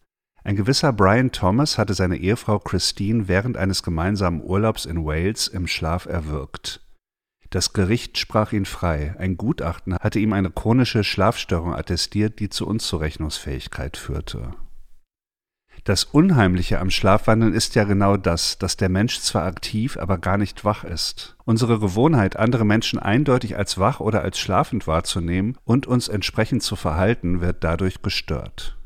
Ein 0.46 0.56
gewisser 0.56 0.94
Brian 0.94 1.32
Thomas 1.32 1.78
hatte 1.78 1.94
seine 1.94 2.18
Ehefrau 2.18 2.60
Christine 2.60 3.28
während 3.28 3.58
eines 3.58 3.84
gemeinsamen 3.84 4.44
Urlaubs 4.44 4.86
in 4.86 5.04
Wales 5.04 5.48
im 5.48 5.68
Schlaf 5.68 6.06
erwürgt. 6.06 6.82
Das 7.50 7.74
Gericht 7.74 8.18
sprach 8.18 8.54
ihn 8.54 8.66
frei. 8.66 9.16
Ein 9.18 9.38
Gutachten 9.38 9.96
hatte 9.96 10.20
ihm 10.20 10.34
eine 10.34 10.52
chronische 10.52 11.04
Schlafstörung 11.04 11.74
attestiert, 11.74 12.40
die 12.40 12.50
zu 12.50 12.66
Unzurechnungsfähigkeit 12.68 13.98
führte. 13.98 14.54
Das 15.86 16.04
Unheimliche 16.04 16.80
am 16.80 16.90
Schlafwandeln 16.90 17.54
ist 17.54 17.76
ja 17.76 17.84
genau 17.84 18.18
das, 18.18 18.58
dass 18.58 18.76
der 18.76 18.90
Mensch 18.90 19.20
zwar 19.20 19.44
aktiv, 19.44 19.98
aber 19.98 20.18
gar 20.18 20.40
nicht 20.40 20.66
wach 20.66 20.84
ist. 20.84 21.38
Unsere 21.46 21.78
Gewohnheit, 21.80 22.38
andere 22.38 22.66
Menschen 22.66 22.98
eindeutig 22.98 23.56
als 23.56 23.78
wach 23.78 24.00
oder 24.00 24.24
als 24.24 24.40
schlafend 24.40 24.88
wahrzunehmen 24.88 25.60
und 25.64 25.86
uns 25.86 26.08
entsprechend 26.08 26.64
zu 26.64 26.76
verhalten, 26.76 27.40
wird 27.40 27.64
dadurch 27.64 28.02
gestört. 28.02 28.80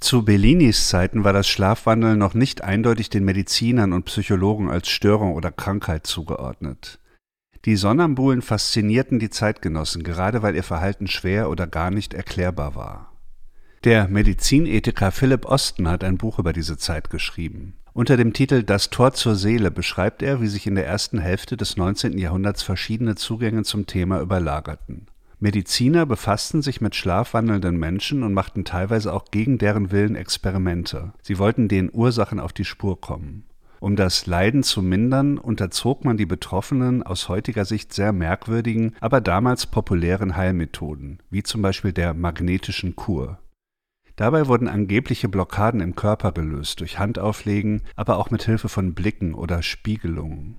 Zu 0.00 0.24
Bellinis 0.24 0.88
Zeiten 0.88 1.22
war 1.22 1.32
das 1.32 1.46
Schlafwandeln 1.46 2.18
noch 2.18 2.34
nicht 2.34 2.64
eindeutig 2.64 3.08
den 3.08 3.24
Medizinern 3.24 3.92
und 3.92 4.06
Psychologen 4.06 4.68
als 4.68 4.88
Störung 4.88 5.34
oder 5.34 5.52
Krankheit 5.52 6.08
zugeordnet. 6.08 6.98
Die 7.66 7.76
Sonnambulen 7.76 8.42
faszinierten 8.42 9.20
die 9.20 9.30
Zeitgenossen, 9.30 10.02
gerade 10.02 10.42
weil 10.42 10.56
ihr 10.56 10.64
Verhalten 10.64 11.06
schwer 11.06 11.48
oder 11.48 11.68
gar 11.68 11.92
nicht 11.92 12.14
erklärbar 12.14 12.74
war. 12.74 13.11
Der 13.84 14.06
Medizinethiker 14.06 15.10
Philipp 15.10 15.44
Osten 15.44 15.88
hat 15.88 16.04
ein 16.04 16.16
Buch 16.16 16.38
über 16.38 16.52
diese 16.52 16.76
Zeit 16.76 17.10
geschrieben. 17.10 17.74
Unter 17.92 18.16
dem 18.16 18.32
Titel 18.32 18.62
Das 18.62 18.90
Tor 18.90 19.12
zur 19.12 19.34
Seele 19.34 19.72
beschreibt 19.72 20.22
er, 20.22 20.40
wie 20.40 20.46
sich 20.46 20.68
in 20.68 20.76
der 20.76 20.86
ersten 20.86 21.18
Hälfte 21.18 21.56
des 21.56 21.76
19. 21.76 22.16
Jahrhunderts 22.16 22.62
verschiedene 22.62 23.16
Zugänge 23.16 23.64
zum 23.64 23.86
Thema 23.86 24.20
überlagerten. 24.20 25.06
Mediziner 25.40 26.06
befassten 26.06 26.62
sich 26.62 26.80
mit 26.80 26.94
schlafwandelnden 26.94 27.76
Menschen 27.76 28.22
und 28.22 28.34
machten 28.34 28.64
teilweise 28.64 29.12
auch 29.12 29.24
gegen 29.32 29.58
deren 29.58 29.90
Willen 29.90 30.14
Experimente. 30.14 31.12
Sie 31.20 31.40
wollten 31.40 31.66
den 31.66 31.90
Ursachen 31.92 32.38
auf 32.38 32.52
die 32.52 32.64
Spur 32.64 33.00
kommen. 33.00 33.46
Um 33.80 33.96
das 33.96 34.26
Leiden 34.26 34.62
zu 34.62 34.80
mindern, 34.80 35.38
unterzog 35.38 36.04
man 36.04 36.16
die 36.16 36.24
Betroffenen 36.24 37.02
aus 37.02 37.28
heutiger 37.28 37.64
Sicht 37.64 37.92
sehr 37.92 38.12
merkwürdigen, 38.12 38.94
aber 39.00 39.20
damals 39.20 39.66
populären 39.66 40.36
Heilmethoden, 40.36 41.18
wie 41.30 41.42
zum 41.42 41.62
Beispiel 41.62 41.92
der 41.92 42.14
magnetischen 42.14 42.94
Kur. 42.94 43.38
Dabei 44.22 44.46
wurden 44.46 44.68
angebliche 44.68 45.28
Blockaden 45.28 45.80
im 45.80 45.96
Körper 45.96 46.30
gelöst 46.30 46.78
durch 46.78 47.00
Handauflegen, 47.00 47.82
aber 47.96 48.18
auch 48.18 48.30
mit 48.30 48.44
Hilfe 48.44 48.68
von 48.68 48.94
Blicken 48.94 49.34
oder 49.34 49.62
Spiegelungen. 49.62 50.58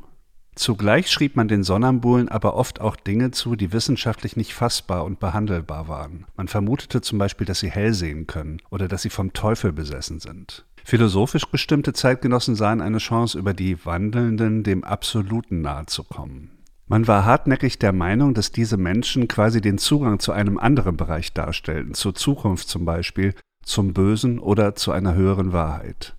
Zugleich 0.54 1.10
schrieb 1.10 1.38
man 1.38 1.47
den 1.47 1.63
Sonnambulen 1.63 2.28
aber 2.28 2.56
oft 2.56 2.82
auch 2.82 2.97
Dinge 2.97 3.32
zu, 3.32 3.56
die 3.56 3.71
wissenschaftlich 3.71 4.36
nicht 4.36 4.54
fassbar 4.54 5.06
und 5.06 5.21
behandelbar 5.21 5.88
waren. 5.88 6.26
Man 6.36 6.49
vermutete 6.49 6.99
zum 6.99 7.19
Beispiel, 7.19 7.47
dass 7.47 7.62
sie 7.62 7.71
hell 7.71 7.93
sehen 7.93 8.28
können 8.28 8.58
oder 8.69 8.89
dass 8.89 9.04
sie 9.04 9.10
vom 9.10 9.32
Teufel 9.32 9.71
besessen 9.71 10.19
sind. 10.19 10.65
Philosophisch 10.84 11.45
bestimmte 11.45 11.93
Zeitgenossen 11.93 12.56
sahen 12.56 12.82
eine 12.82 12.97
Chance, 12.97 13.39
über 13.39 13.54
die 13.54 13.86
Wandelnden 13.86 14.63
dem 14.63 14.84
Absoluten 14.84 15.62
nahezukommen. 15.62 16.49
Man 16.88 17.08
war 17.08 17.23
hartnäckig 17.23 17.80
der 17.80 17.93
Meinung, 17.93 18.34
dass 18.34 18.52
diese 18.52 18.76
Menschen 18.76 19.30
quasi 19.30 19.62
den 19.62 19.78
Zugang 19.78 20.19
zu 20.19 20.34
einem 20.34 20.58
anderen 20.58 20.97
Bereich 20.97 21.32
darstellten, 21.32 21.93
zur 21.93 22.13
Zukunft 22.13 22.67
zum 22.67 22.84
Beispiel, 22.84 23.34
zum 23.63 23.93
Bösen 23.93 24.39
oder 24.39 24.76
zu 24.76 24.91
einer 24.91 25.15
höheren 25.15 25.54
Wahrheit. 25.54 26.15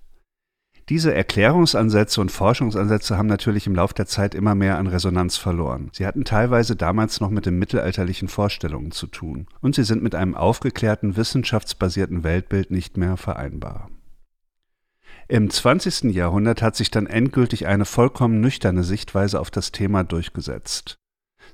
Diese 0.91 1.15
Erklärungsansätze 1.15 2.21
und 2.21 2.31
Forschungsansätze 2.31 3.17
haben 3.17 3.27
natürlich 3.27 3.67
im 3.67 3.75
Laufe 3.75 3.95
der 3.95 4.05
Zeit 4.05 4.35
immer 4.35 4.55
mehr 4.55 4.77
an 4.77 4.87
Resonanz 4.87 5.39
verloren. 5.39 5.89
Sie 5.95 6.07
hatten 6.07 6.25
teilweise 6.25 6.77
damals 6.77 7.21
noch 7.21 7.31
mit 7.31 7.47
den 7.47 7.59
mittelalterlichen 7.59 8.29
Vorstellungen 8.29 8.91
zu 8.91 9.07
tun 9.07 9.47
und 9.63 9.75
sie 9.75 9.85
sind 9.85 10.03
mit 10.03 10.15
einem 10.15 10.35
aufgeklärten, 10.35 11.17
wissenschaftsbasierten 11.17 12.23
Weltbild 12.23 12.71
nicht 12.71 12.99
mehr 12.99 13.17
vereinbar. 13.17 13.89
Im 15.27 15.49
20. 15.49 16.15
Jahrhundert 16.15 16.61
hat 16.61 16.77
sich 16.77 16.91
dann 16.91 17.07
endgültig 17.07 17.67
eine 17.67 17.87
vollkommen 17.87 18.43
nüchterne 18.43 18.85
Sichtweise 18.85 19.41
auf 19.41 19.51
das 19.51 19.73
Thema 19.73 20.05
durchgesetzt. 20.05 20.99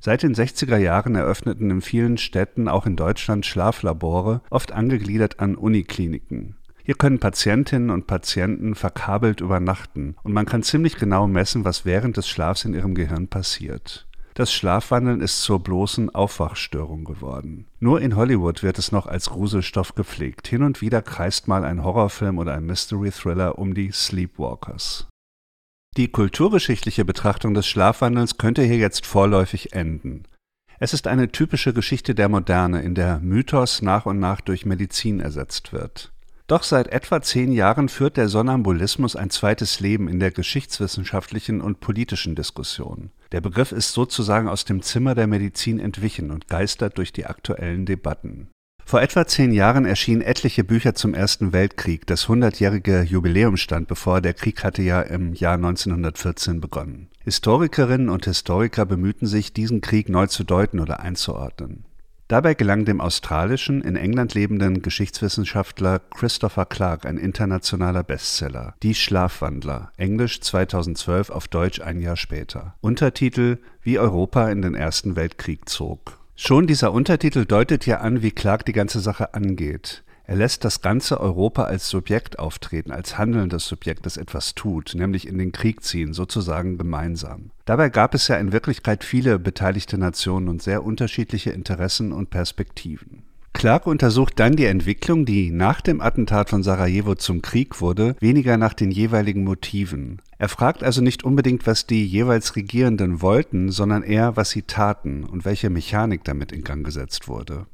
Seit 0.03 0.23
den 0.23 0.35
60er 0.35 0.79
Jahren 0.79 1.15
eröffneten 1.15 1.71
in 1.71 1.83
vielen 1.83 2.17
Städten, 2.17 2.69
auch 2.69 2.87
in 2.87 2.97
Deutschland, 2.97 3.45
Schlaflabore, 3.45 4.41
oft 4.49 4.73
angegliedert 4.73 5.41
an 5.41 5.57
Unikliniken. 5.57 6.57
Hier 6.83 6.95
können 6.95 7.19
Patientinnen 7.19 7.91
und 7.91 8.07
Patienten 8.07 8.75
verkabelt 8.75 9.43
übernachten 9.43 10.17
und 10.23 10.33
man 10.33 10.47
kann 10.47 10.63
ziemlich 10.63 10.97
genau 10.97 11.27
messen, 11.27 11.67
was 11.67 11.85
während 11.85 12.17
des 12.17 12.29
Schlafs 12.29 12.65
in 12.65 12.73
ihrem 12.73 12.95
Gehirn 12.95 13.29
passiert. 13.29 14.07
Das 14.33 14.55
Schlafwandeln 14.55 15.21
ist 15.21 15.43
zur 15.43 15.61
bloßen 15.63 16.15
Aufwachstörung 16.15 17.05
geworden. 17.05 17.67
Nur 17.79 18.01
in 18.01 18.17
Hollywood 18.17 18.63
wird 18.63 18.79
es 18.79 18.93
noch 18.93 19.07
als 19.07 19.29
Gruselstoff 19.29 19.95
gepflegt. 19.95 20.49
Hin 20.49 20.63
und 20.63 20.81
wieder 20.81 21.03
kreist 21.03 21.47
mal 21.47 21.63
ein 21.63 21.85
Horrorfilm 21.85 22.39
oder 22.39 22.55
ein 22.55 22.65
Mystery 22.65 23.11
Thriller 23.11 23.59
um 23.59 23.75
die 23.75 23.91
Sleepwalkers. 23.93 25.10
Die 25.97 26.09
kulturgeschichtliche 26.09 27.05
Betrachtung 27.05 27.53
des 27.53 27.67
Schlafwandelns 27.67 28.39
könnte 28.39 28.63
hier 28.63 28.77
jetzt 28.77 29.07
vorläufig 29.07 29.73
enden. 29.73 30.23
Es 30.79 30.95
ist 30.95 31.07
eine 31.07 31.33
typische 31.33 31.75
Geschichte 31.75 32.15
der 32.15 32.29
Moderne, 32.29 32.81
in 32.83 32.95
der 32.95 33.19
Mythos 33.19 33.83
nach 33.83 34.07
und 34.07 34.21
nach 34.21 34.41
durch 34.41 34.65
Medizin 34.65 35.21
ersetzt 35.21 35.73
wird. 35.73 36.13
Doch 36.47 36.63
seit 36.63 36.89
etwa 36.89 37.21
zehn 37.23 37.53
Jahren 37.53 37.89
führt 37.89 38.17
der 38.17 38.29
Sonnambulismus 38.29 39.15
ein 39.15 39.31
zweites 39.31 39.81
Leben 39.81 40.09
in 40.09 40.21
der 40.21 40.31
geschichtswissenschaftlichen 40.31 41.61
und 41.61 41.81
politischen 41.81 42.35
Diskussion. 42.35 43.11
Der 43.33 43.41
Begriff 43.41 43.71
ist 43.71 43.93
sozusagen 43.93 44.49
aus 44.49 44.65
dem 44.65 44.83
Zimmer 44.83 45.15
der 45.15 45.27
Medizin 45.27 45.79
entwichen 45.79 46.31
und 46.31 46.49
geistert 46.49 46.99
durch 46.99 47.13
die 47.13 47.27
aktuellen 47.27 47.85
Debatten. 47.85 48.49
Vor 48.91 49.03
etwa 49.03 49.25
zehn 49.25 49.53
Jahren 49.53 49.85
erschienen 49.85 50.21
etliche 50.21 50.65
Bücher 50.65 50.97
zum 50.97 51.15
Ersten 51.15 51.53
Weltkrieg. 51.53 52.09
Das 52.09 52.27
hundertjährige 52.27 53.03
Jubiläum 53.03 53.57
stand 53.57 53.87
bevor, 53.87 54.21
der 54.21 54.35
Krieg 54.35 54.65
hatte 54.65 54.83
ja 54.83 55.01
im 55.01 55.33
Jahr 55.33 55.55
1914 55.55 56.61
begonnen. 56.61 57.09
Historikerinnen 57.23 58.09
und 58.09 58.25
Historiker 58.25 58.85
bemühten 58.87 59.29
sich, 59.29 59.53
diesen 59.53 59.81
Krieg 59.81 60.09
neu 60.09 60.27
zu 60.27 60.43
deuten 60.43 60.81
oder 60.81 60.99
einzuordnen. 60.99 61.85
Dabei 62.27 62.55
gelang 62.55 62.85
dem 62.85 63.01
australischen, 63.01 63.81
in 63.81 63.95
England 63.95 64.35
lebenden 64.35 64.83
Geschichtswissenschaftler 64.83 66.01
Christopher 66.13 66.67
Clark 66.67 67.07
ein 67.07 67.17
internationaler 67.17 68.03
Bestseller, 68.03 68.75
Die 68.83 68.97
Schlafwandler, 68.97 69.93
englisch 69.99 70.41
2012, 70.41 71.31
auf 71.31 71.47
Deutsch 71.47 71.81
ein 71.81 72.01
Jahr 72.01 72.17
später. 72.17 72.75
Untertitel 72.81 73.59
Wie 73.83 74.01
Europa 74.01 74.51
in 74.51 74.63
den 74.63 74.75
Ersten 74.75 75.15
Weltkrieg 75.15 75.69
zog. 75.69 76.20
Schon 76.43 76.67
dieser 76.67 76.95
Untertitel 76.95 77.45
deutet 77.45 77.85
ja 77.85 77.99
an, 77.99 78.23
wie 78.23 78.31
Clark 78.31 78.65
die 78.65 78.73
ganze 78.73 79.01
Sache 79.01 79.35
angeht. 79.35 80.03
Er 80.25 80.37
lässt 80.37 80.65
das 80.65 80.81
ganze 80.81 81.21
Europa 81.21 81.65
als 81.65 81.91
Subjekt 81.91 82.39
auftreten, 82.39 82.93
als 82.93 83.19
handelndes 83.19 83.67
Subjekt, 83.67 84.07
das 84.07 84.17
etwas 84.17 84.55
tut, 84.55 84.95
nämlich 84.95 85.29
in 85.29 85.37
den 85.37 85.53
Krieg 85.53 85.83
ziehen, 85.83 86.15
sozusagen 86.15 86.79
gemeinsam. 86.79 87.51
Dabei 87.67 87.91
gab 87.91 88.15
es 88.15 88.27
ja 88.29 88.37
in 88.37 88.53
Wirklichkeit 88.53 89.05
viele 89.05 89.39
beteiligte 89.39 89.99
Nationen 89.99 90.49
und 90.49 90.63
sehr 90.63 90.83
unterschiedliche 90.83 91.51
Interessen 91.51 92.11
und 92.11 92.31
Perspektiven. 92.31 93.20
Clark 93.53 93.87
untersucht 93.87 94.39
dann 94.41 94.57
die 94.57 94.65
Entwicklung, 94.65 95.27
die 95.27 95.51
nach 95.51 95.81
dem 95.81 96.01
Attentat 96.01 96.49
von 96.51 96.63
Sarajevo 96.63 97.15
zum 97.15 97.43
Krieg 97.43 97.81
wurde, 97.81 98.17
weniger 98.21 98.57
nach 98.57 98.73
den 98.73 98.91
jeweiligen 98.91 99.45
Motiven. 99.45 100.23
Er 100.39 100.49
fragt 100.49 100.83
also 100.83 101.03
nicht 101.03 101.25
unbedingt, 101.25 101.67
was 101.67 101.87
die 101.87 102.07
jeweils 102.07 102.57
Regierenden 102.57 103.21
wollten, 103.21 103.71
sondern 103.71 104.03
eher, 104.03 104.37
was 104.37 104.51
sie 104.51 104.63
taten 104.63 105.25
und 105.25 105.45
welche 105.45 105.69
Mechanik 105.69 106.25
damit 106.25 106.53
in 106.53 106.65
Gang 106.65 106.85
gesetzt 106.85 107.29
wurde. 107.29 107.67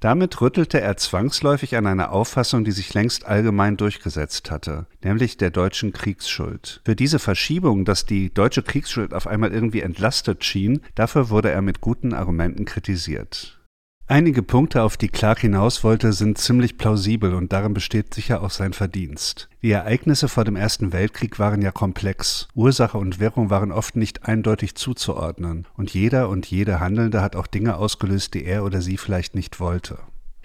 Damit 0.00 0.40
rüttelte 0.40 0.80
er 0.80 0.98
zwangsläufig 0.98 1.76
an 1.76 1.86
einer 1.86 2.12
Auffassung, 2.12 2.64
die 2.64 2.72
sich 2.72 2.92
längst 2.92 3.24
allgemein 3.24 3.76
durchgesetzt 3.76 4.50
hatte, 4.50 4.86
nämlich 5.02 5.38
der 5.38 5.50
deutschen 5.50 5.92
Kriegsschuld. 5.92 6.82
Für 6.84 6.94
diese 6.94 7.18
Verschiebung, 7.18 7.84
dass 7.84 8.04
die 8.04 8.32
deutsche 8.32 8.62
Kriegsschuld 8.62 9.14
auf 9.14 9.26
einmal 9.26 9.52
irgendwie 9.52 9.80
entlastet 9.80 10.44
schien, 10.44 10.80
dafür 10.94 11.30
wurde 11.30 11.50
er 11.50 11.62
mit 11.62 11.80
guten 11.80 12.12
Argumenten 12.12 12.66
kritisiert. 12.66 13.58
Einige 14.06 14.42
Punkte, 14.42 14.82
auf 14.82 14.98
die 14.98 15.08
Clark 15.08 15.38
hinaus 15.38 15.82
wollte, 15.82 16.12
sind 16.12 16.36
ziemlich 16.36 16.76
plausibel 16.76 17.32
und 17.32 17.54
darin 17.54 17.72
besteht 17.72 18.12
sicher 18.12 18.42
auch 18.42 18.50
sein 18.50 18.74
Verdienst. 18.74 19.48
Die 19.62 19.70
Ereignisse 19.70 20.28
vor 20.28 20.44
dem 20.44 20.56
Ersten 20.56 20.92
Weltkrieg 20.92 21.38
waren 21.38 21.62
ja 21.62 21.72
komplex. 21.72 22.46
Ursache 22.54 22.98
und 22.98 23.18
Wirkung 23.18 23.48
waren 23.48 23.72
oft 23.72 23.96
nicht 23.96 24.26
eindeutig 24.26 24.74
zuzuordnen. 24.74 25.66
Und 25.74 25.94
jeder 25.94 26.28
und 26.28 26.44
jede 26.44 26.80
Handelnde 26.80 27.22
hat 27.22 27.34
auch 27.34 27.46
Dinge 27.46 27.78
ausgelöst, 27.78 28.34
die 28.34 28.44
er 28.44 28.64
oder 28.64 28.82
sie 28.82 28.98
vielleicht 28.98 29.34
nicht 29.34 29.58
wollte. 29.58 29.96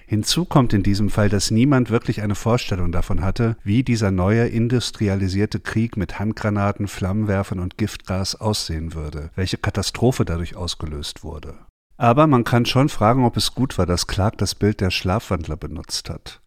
Hinzu 0.07 0.45
kommt 0.45 0.71
in 0.71 0.81
diesem 0.81 1.09
Fall, 1.09 1.27
dass 1.27 1.51
niemand 1.51 1.89
wirklich 1.89 2.21
eine 2.21 2.35
Vorstellung 2.35 2.93
davon 2.93 3.21
hatte, 3.21 3.57
wie 3.63 3.83
dieser 3.83 4.09
neue 4.09 4.47
industrialisierte 4.47 5.59
Krieg 5.59 5.97
mit 5.97 6.17
Handgranaten, 6.17 6.87
Flammenwerfern 6.87 7.59
und 7.59 7.77
Giftgas 7.77 8.35
aussehen 8.35 8.93
würde, 8.93 9.31
welche 9.35 9.57
Katastrophe 9.57 10.23
dadurch 10.23 10.55
ausgelöst 10.55 11.25
wurde. 11.25 11.55
Aber 11.99 12.27
man 12.27 12.45
kann 12.45 12.65
schon 12.65 12.87
fragen, 12.87 13.25
ob 13.25 13.35
es 13.35 13.53
gut 13.53 13.77
war, 13.77 13.85
dass 13.85 14.07
Clark 14.07 14.37
das 14.37 14.55
Bild 14.55 14.79
der 14.79 14.89
Schlafwandler 14.89 15.57
benutzt 15.57 16.09
hat. 16.09 16.39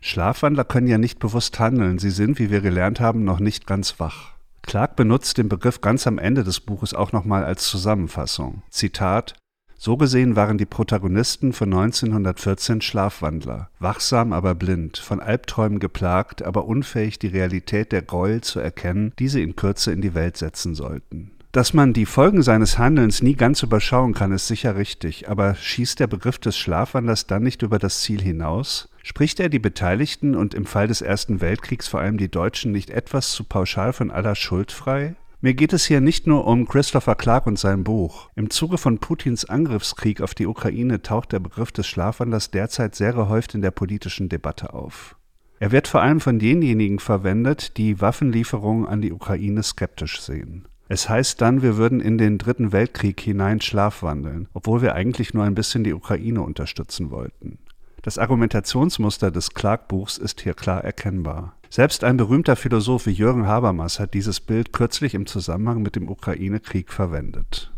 Schlafwandler 0.00 0.64
können 0.64 0.86
ja 0.86 0.96
nicht 0.96 1.18
bewusst 1.18 1.58
handeln, 1.58 1.98
sie 1.98 2.10
sind, 2.10 2.38
wie 2.38 2.50
wir 2.50 2.62
gelernt 2.62 3.00
haben, 3.00 3.22
noch 3.22 3.38
nicht 3.38 3.66
ganz 3.66 4.00
wach. 4.00 4.32
Clark 4.62 4.96
benutzt 4.96 5.36
den 5.36 5.50
Begriff 5.50 5.82
ganz 5.82 6.06
am 6.06 6.18
Ende 6.18 6.42
des 6.42 6.60
Buches 6.60 6.94
auch 6.94 7.12
nochmal 7.12 7.44
als 7.44 7.66
Zusammenfassung. 7.66 8.62
Zitat 8.70 9.34
So 9.76 9.98
gesehen 9.98 10.36
waren 10.36 10.56
die 10.56 10.64
Protagonisten 10.64 11.52
von 11.52 11.70
1914 11.70 12.80
Schlafwandler, 12.80 13.68
wachsam 13.78 14.32
aber 14.32 14.54
blind, 14.54 14.96
von 14.96 15.20
Albträumen 15.20 15.80
geplagt, 15.80 16.42
aber 16.42 16.64
unfähig, 16.64 17.18
die 17.18 17.28
Realität 17.28 17.92
der 17.92 18.00
Gräuel 18.00 18.40
zu 18.40 18.58
erkennen, 18.58 19.12
die 19.18 19.28
sie 19.28 19.42
in 19.42 19.54
Kürze 19.54 19.92
in 19.92 20.00
die 20.00 20.14
Welt 20.14 20.38
setzen 20.38 20.74
sollten. 20.74 21.32
Dass 21.54 21.72
man 21.72 21.92
die 21.92 22.04
Folgen 22.04 22.42
seines 22.42 22.78
Handelns 22.78 23.22
nie 23.22 23.36
ganz 23.36 23.62
überschauen 23.62 24.12
kann, 24.12 24.32
ist 24.32 24.48
sicher 24.48 24.74
richtig, 24.74 25.28
aber 25.28 25.54
schießt 25.54 26.00
der 26.00 26.08
Begriff 26.08 26.40
des 26.40 26.58
Schlafwandlers 26.58 27.28
dann 27.28 27.44
nicht 27.44 27.62
über 27.62 27.78
das 27.78 28.00
Ziel 28.00 28.20
hinaus? 28.20 28.88
Spricht 29.04 29.38
er 29.38 29.48
die 29.48 29.60
Beteiligten 29.60 30.34
und 30.34 30.52
im 30.52 30.66
Fall 30.66 30.88
des 30.88 31.00
Ersten 31.00 31.40
Weltkriegs 31.40 31.86
vor 31.86 32.00
allem 32.00 32.18
die 32.18 32.28
Deutschen 32.28 32.72
nicht 32.72 32.90
etwas 32.90 33.30
zu 33.30 33.44
pauschal 33.44 33.92
von 33.92 34.10
aller 34.10 34.34
Schuld 34.34 34.72
frei? 34.72 35.14
Mir 35.40 35.54
geht 35.54 35.72
es 35.72 35.84
hier 35.84 36.00
nicht 36.00 36.26
nur 36.26 36.44
um 36.44 36.66
Christopher 36.66 37.14
Clark 37.14 37.46
und 37.46 37.56
sein 37.56 37.84
Buch. 37.84 38.30
Im 38.34 38.50
Zuge 38.50 38.76
von 38.76 38.98
Putins 38.98 39.44
Angriffskrieg 39.44 40.22
auf 40.22 40.34
die 40.34 40.48
Ukraine 40.48 41.02
taucht 41.02 41.30
der 41.30 41.38
Begriff 41.38 41.70
des 41.70 41.86
Schlafwandlers 41.86 42.50
derzeit 42.50 42.96
sehr 42.96 43.12
gehäuft 43.12 43.54
in 43.54 43.62
der 43.62 43.70
politischen 43.70 44.28
Debatte 44.28 44.74
auf. 44.74 45.14
Er 45.60 45.70
wird 45.70 45.86
vor 45.86 46.02
allem 46.02 46.18
von 46.18 46.40
denjenigen 46.40 46.98
verwendet, 46.98 47.76
die 47.76 48.00
Waffenlieferungen 48.00 48.88
an 48.88 49.02
die 49.02 49.12
Ukraine 49.12 49.62
skeptisch 49.62 50.20
sehen. 50.20 50.66
Es 50.88 51.08
heißt 51.08 51.40
dann, 51.40 51.62
wir 51.62 51.76
würden 51.76 52.00
in 52.00 52.18
den 52.18 52.38
Dritten 52.38 52.72
Weltkrieg 52.72 53.20
hinein 53.20 53.60
schlafwandeln, 53.60 54.48
obwohl 54.52 54.82
wir 54.82 54.94
eigentlich 54.94 55.32
nur 55.32 55.44
ein 55.44 55.54
bisschen 55.54 55.82
die 55.82 55.94
Ukraine 55.94 56.42
unterstützen 56.42 57.10
wollten. 57.10 57.58
Das 58.02 58.18
Argumentationsmuster 58.18 59.30
des 59.30 59.54
Clark-Buchs 59.54 60.18
ist 60.18 60.42
hier 60.42 60.52
klar 60.52 60.84
erkennbar. 60.84 61.54
Selbst 61.70 62.04
ein 62.04 62.18
berühmter 62.18 62.54
Philosoph 62.54 63.06
wie 63.06 63.12
Jürgen 63.12 63.46
Habermas 63.46 63.98
hat 63.98 64.12
dieses 64.12 64.40
Bild 64.40 64.72
kürzlich 64.74 65.14
im 65.14 65.26
Zusammenhang 65.26 65.80
mit 65.80 65.96
dem 65.96 66.08
Ukraine-Krieg 66.10 66.92
verwendet. 66.92 67.73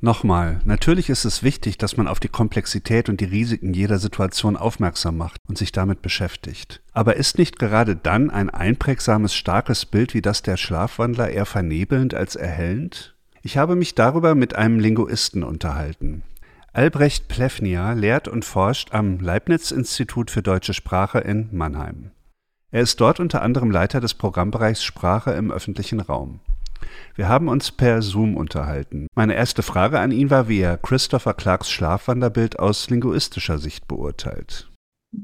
Nochmal, 0.00 0.60
natürlich 0.64 1.10
ist 1.10 1.24
es 1.24 1.42
wichtig, 1.42 1.76
dass 1.76 1.96
man 1.96 2.06
auf 2.06 2.20
die 2.20 2.28
Komplexität 2.28 3.08
und 3.08 3.20
die 3.20 3.24
Risiken 3.24 3.74
jeder 3.74 3.98
Situation 3.98 4.56
aufmerksam 4.56 5.16
macht 5.16 5.40
und 5.48 5.58
sich 5.58 5.72
damit 5.72 6.02
beschäftigt. 6.02 6.80
Aber 6.92 7.16
ist 7.16 7.36
nicht 7.36 7.58
gerade 7.58 7.96
dann 7.96 8.30
ein 8.30 8.48
einprägsames, 8.48 9.34
starkes 9.34 9.86
Bild 9.86 10.14
wie 10.14 10.22
das 10.22 10.42
der 10.42 10.56
Schlafwandler 10.56 11.30
eher 11.30 11.46
vernebelnd 11.46 12.14
als 12.14 12.36
erhellend? 12.36 13.16
Ich 13.42 13.56
habe 13.56 13.74
mich 13.74 13.96
darüber 13.96 14.36
mit 14.36 14.54
einem 14.54 14.78
Linguisten 14.78 15.42
unterhalten. 15.42 16.22
Albrecht 16.72 17.26
Plefnia 17.26 17.92
lehrt 17.92 18.28
und 18.28 18.44
forscht 18.44 18.94
am 18.94 19.18
Leibniz-Institut 19.18 20.30
für 20.30 20.42
deutsche 20.42 20.74
Sprache 20.74 21.18
in 21.18 21.48
Mannheim. 21.50 22.12
Er 22.70 22.82
ist 22.82 23.00
dort 23.00 23.18
unter 23.18 23.42
anderem 23.42 23.72
Leiter 23.72 23.98
des 23.98 24.14
Programmbereichs 24.14 24.84
Sprache 24.84 25.32
im 25.32 25.50
öffentlichen 25.50 25.98
Raum. 25.98 26.38
Wir 27.14 27.28
haben 27.28 27.48
uns 27.48 27.72
per 27.72 28.02
Zoom 28.02 28.36
unterhalten. 28.36 29.06
Meine 29.14 29.34
erste 29.34 29.62
Frage 29.62 29.98
an 29.98 30.12
ihn 30.12 30.30
war, 30.30 30.48
wie 30.48 30.60
er 30.60 30.76
Christopher 30.76 31.34
Clarks 31.34 31.70
Schlafwanderbild 31.70 32.58
aus 32.58 32.90
linguistischer 32.90 33.58
Sicht 33.58 33.88
beurteilt. 33.88 34.68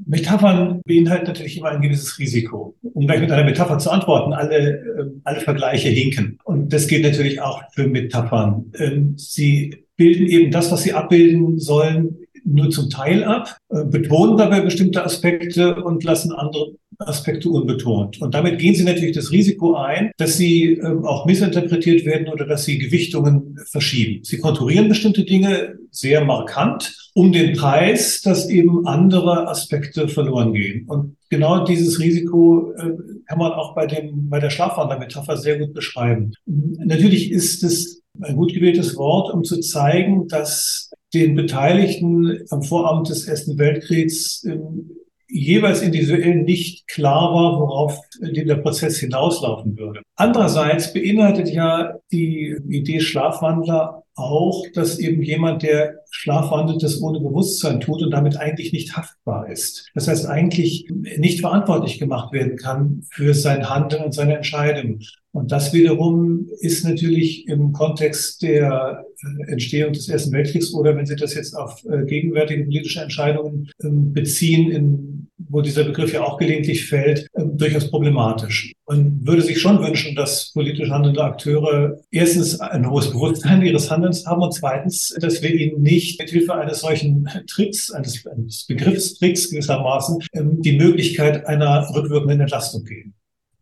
Metaphern 0.05 0.81
beinhalten 0.85 1.27
natürlich 1.27 1.57
immer 1.57 1.69
ein 1.69 1.81
gewisses 1.81 2.17
Risiko. 2.17 2.75
Um 2.81 3.05
gleich 3.05 3.21
mit 3.21 3.31
einer 3.31 3.43
Metapher 3.43 3.77
zu 3.77 3.91
antworten, 3.91 4.33
alle, 4.33 4.79
ähm, 4.99 5.21
alle 5.23 5.41
Vergleiche 5.41 5.89
hinken. 5.89 6.39
Und 6.43 6.73
das 6.73 6.87
gilt 6.87 7.03
natürlich 7.03 7.39
auch 7.39 7.61
für 7.71 7.87
Metaphern. 7.87 8.71
Ähm, 8.79 9.13
sie 9.17 9.85
bilden 9.95 10.25
eben 10.25 10.51
das, 10.51 10.71
was 10.71 10.83
sie 10.83 10.93
abbilden 10.93 11.59
sollen, 11.59 12.17
nur 12.45 12.69
zum 12.69 12.89
Teil 12.89 13.23
ab, 13.23 13.57
äh, 13.69 13.83
betonen 13.83 14.37
dabei 14.37 14.61
bestimmte 14.61 15.03
Aspekte 15.03 15.83
und 15.83 16.03
lassen 16.03 16.31
andere 16.31 16.75
Aspekte 16.99 17.49
unbetont. 17.49 18.21
Und 18.21 18.33
damit 18.33 18.59
gehen 18.59 18.75
Sie 18.75 18.83
natürlich 18.83 19.15
das 19.15 19.31
Risiko 19.31 19.75
ein, 19.75 20.11
dass 20.17 20.37
Sie 20.37 20.73
ähm, 20.73 21.05
auch 21.05 21.25
missinterpretiert 21.25 22.05
werden 22.05 22.29
oder 22.29 22.45
dass 22.45 22.63
Sie 22.63 22.77
Gewichtungen 22.77 23.57
verschieben. 23.69 24.23
Sie 24.23 24.37
konturieren 24.37 24.87
bestimmte 24.87 25.25
Dinge 25.25 25.75
sehr 25.91 26.23
markant 26.23 26.95
um 27.13 27.31
den 27.31 27.55
Preis, 27.55 28.21
dass 28.21 28.49
eben 28.49 28.85
andere 28.87 29.47
Aspekte 29.47 30.07
verloren 30.07 30.53
gehen. 30.53 30.85
Und 30.87 31.17
genau 31.29 31.65
dieses 31.65 31.99
Risiko 31.99 32.73
äh, 32.77 32.91
kann 33.27 33.39
man 33.39 33.53
auch 33.53 33.73
bei, 33.73 33.87
dem, 33.87 34.29
bei 34.29 34.39
der 34.39 34.49
Schlafwandermetapher 34.49 35.37
sehr 35.37 35.59
gut 35.59 35.73
beschreiben. 35.73 36.33
Natürlich 36.45 37.31
ist 37.31 37.63
es 37.63 38.01
ein 38.21 38.35
gut 38.35 38.53
gewähltes 38.53 38.95
Wort, 38.95 39.33
um 39.33 39.43
zu 39.43 39.59
zeigen, 39.59 40.27
dass 40.27 40.91
den 41.13 41.35
Beteiligten 41.35 42.39
am 42.49 42.63
Vorabend 42.63 43.09
des 43.09 43.27
Ersten 43.27 43.57
Weltkriegs 43.57 44.43
ähm, 44.43 44.91
jeweils 45.27 45.81
individuell 45.81 46.43
nicht 46.43 46.87
klar 46.87 47.33
war, 47.33 47.59
worauf 47.59 47.99
der 48.21 48.55
Prozess 48.57 48.97
hinauslaufen 48.97 49.77
würde. 49.77 50.01
Andererseits 50.15 50.93
beinhaltet 50.93 51.49
ja 51.49 51.95
die 52.11 52.55
Idee 52.69 52.99
Schlafwandler 52.99 54.04
auch, 54.15 54.65
dass 54.73 54.99
eben 54.99 55.21
jemand, 55.21 55.63
der 55.63 55.99
schlafwandelt, 56.09 56.81
das 56.81 57.01
ohne 57.01 57.19
Bewusstsein 57.19 57.81
tut 57.81 58.01
und 58.01 58.11
damit 58.11 58.37
eigentlich 58.37 58.71
nicht 58.71 58.95
haftbar 58.95 59.49
ist. 59.49 59.89
Das 59.93 60.07
heißt, 60.07 60.25
eigentlich 60.25 60.87
nicht 61.17 61.41
verantwortlich 61.41 61.99
gemacht 61.99 62.31
werden 62.33 62.55
kann 62.55 63.03
für 63.11 63.33
sein 63.33 63.69
Handeln 63.69 64.05
und 64.05 64.13
seine 64.13 64.37
Entscheidungen. 64.37 65.01
Und 65.35 65.51
das 65.51 65.73
wiederum 65.73 66.47
ist 66.61 66.85
natürlich 66.85 67.45
im 67.49 67.73
Kontext 67.73 68.41
der 68.41 69.03
äh, 69.21 69.51
Entstehung 69.51 69.91
des 69.91 70.07
Ersten 70.07 70.31
Weltkriegs 70.31 70.73
oder 70.73 70.95
wenn 70.95 71.05
Sie 71.05 71.17
das 71.17 71.33
jetzt 71.33 71.57
auf 71.57 71.83
äh, 71.83 72.05
gegenwärtige 72.05 72.63
politische 72.63 73.01
Entscheidungen 73.01 73.69
ähm, 73.83 74.13
beziehen, 74.13 74.71
in, 74.71 75.27
wo 75.37 75.59
dieser 75.59 75.83
Begriff 75.83 76.13
ja 76.13 76.23
auch 76.23 76.37
gelegentlich 76.37 76.87
fällt, 76.87 77.27
ähm, 77.37 77.57
durchaus 77.57 77.89
problematisch. 77.89 78.71
Man 78.87 79.27
würde 79.27 79.41
sich 79.41 79.59
schon 79.59 79.83
wünschen, 79.83 80.15
dass 80.15 80.53
politisch 80.53 80.89
handelnde 80.89 81.21
Akteure 81.21 81.97
erstens 82.11 82.61
ein 82.61 82.89
hohes 82.89 83.11
Bewusstsein 83.11 83.61
ihres 83.61 83.91
Handelns 83.91 84.04
haben 84.25 84.41
und 84.41 84.53
zweitens, 84.53 85.15
dass 85.19 85.41
wir 85.41 85.53
ihnen 85.53 85.81
nicht 85.81 86.19
mit 86.19 86.29
Hilfe 86.29 86.55
eines 86.55 86.81
solchen 86.81 87.29
Tricks, 87.47 87.91
eines, 87.91 88.25
eines 88.27 88.65
Begriffstricks 88.65 89.49
gewissermaßen, 89.49 90.23
ähm, 90.33 90.61
die 90.61 90.77
Möglichkeit 90.77 91.45
einer 91.47 91.87
rückwirkenden 91.93 92.41
Entlastung 92.41 92.83
geben. 92.83 93.13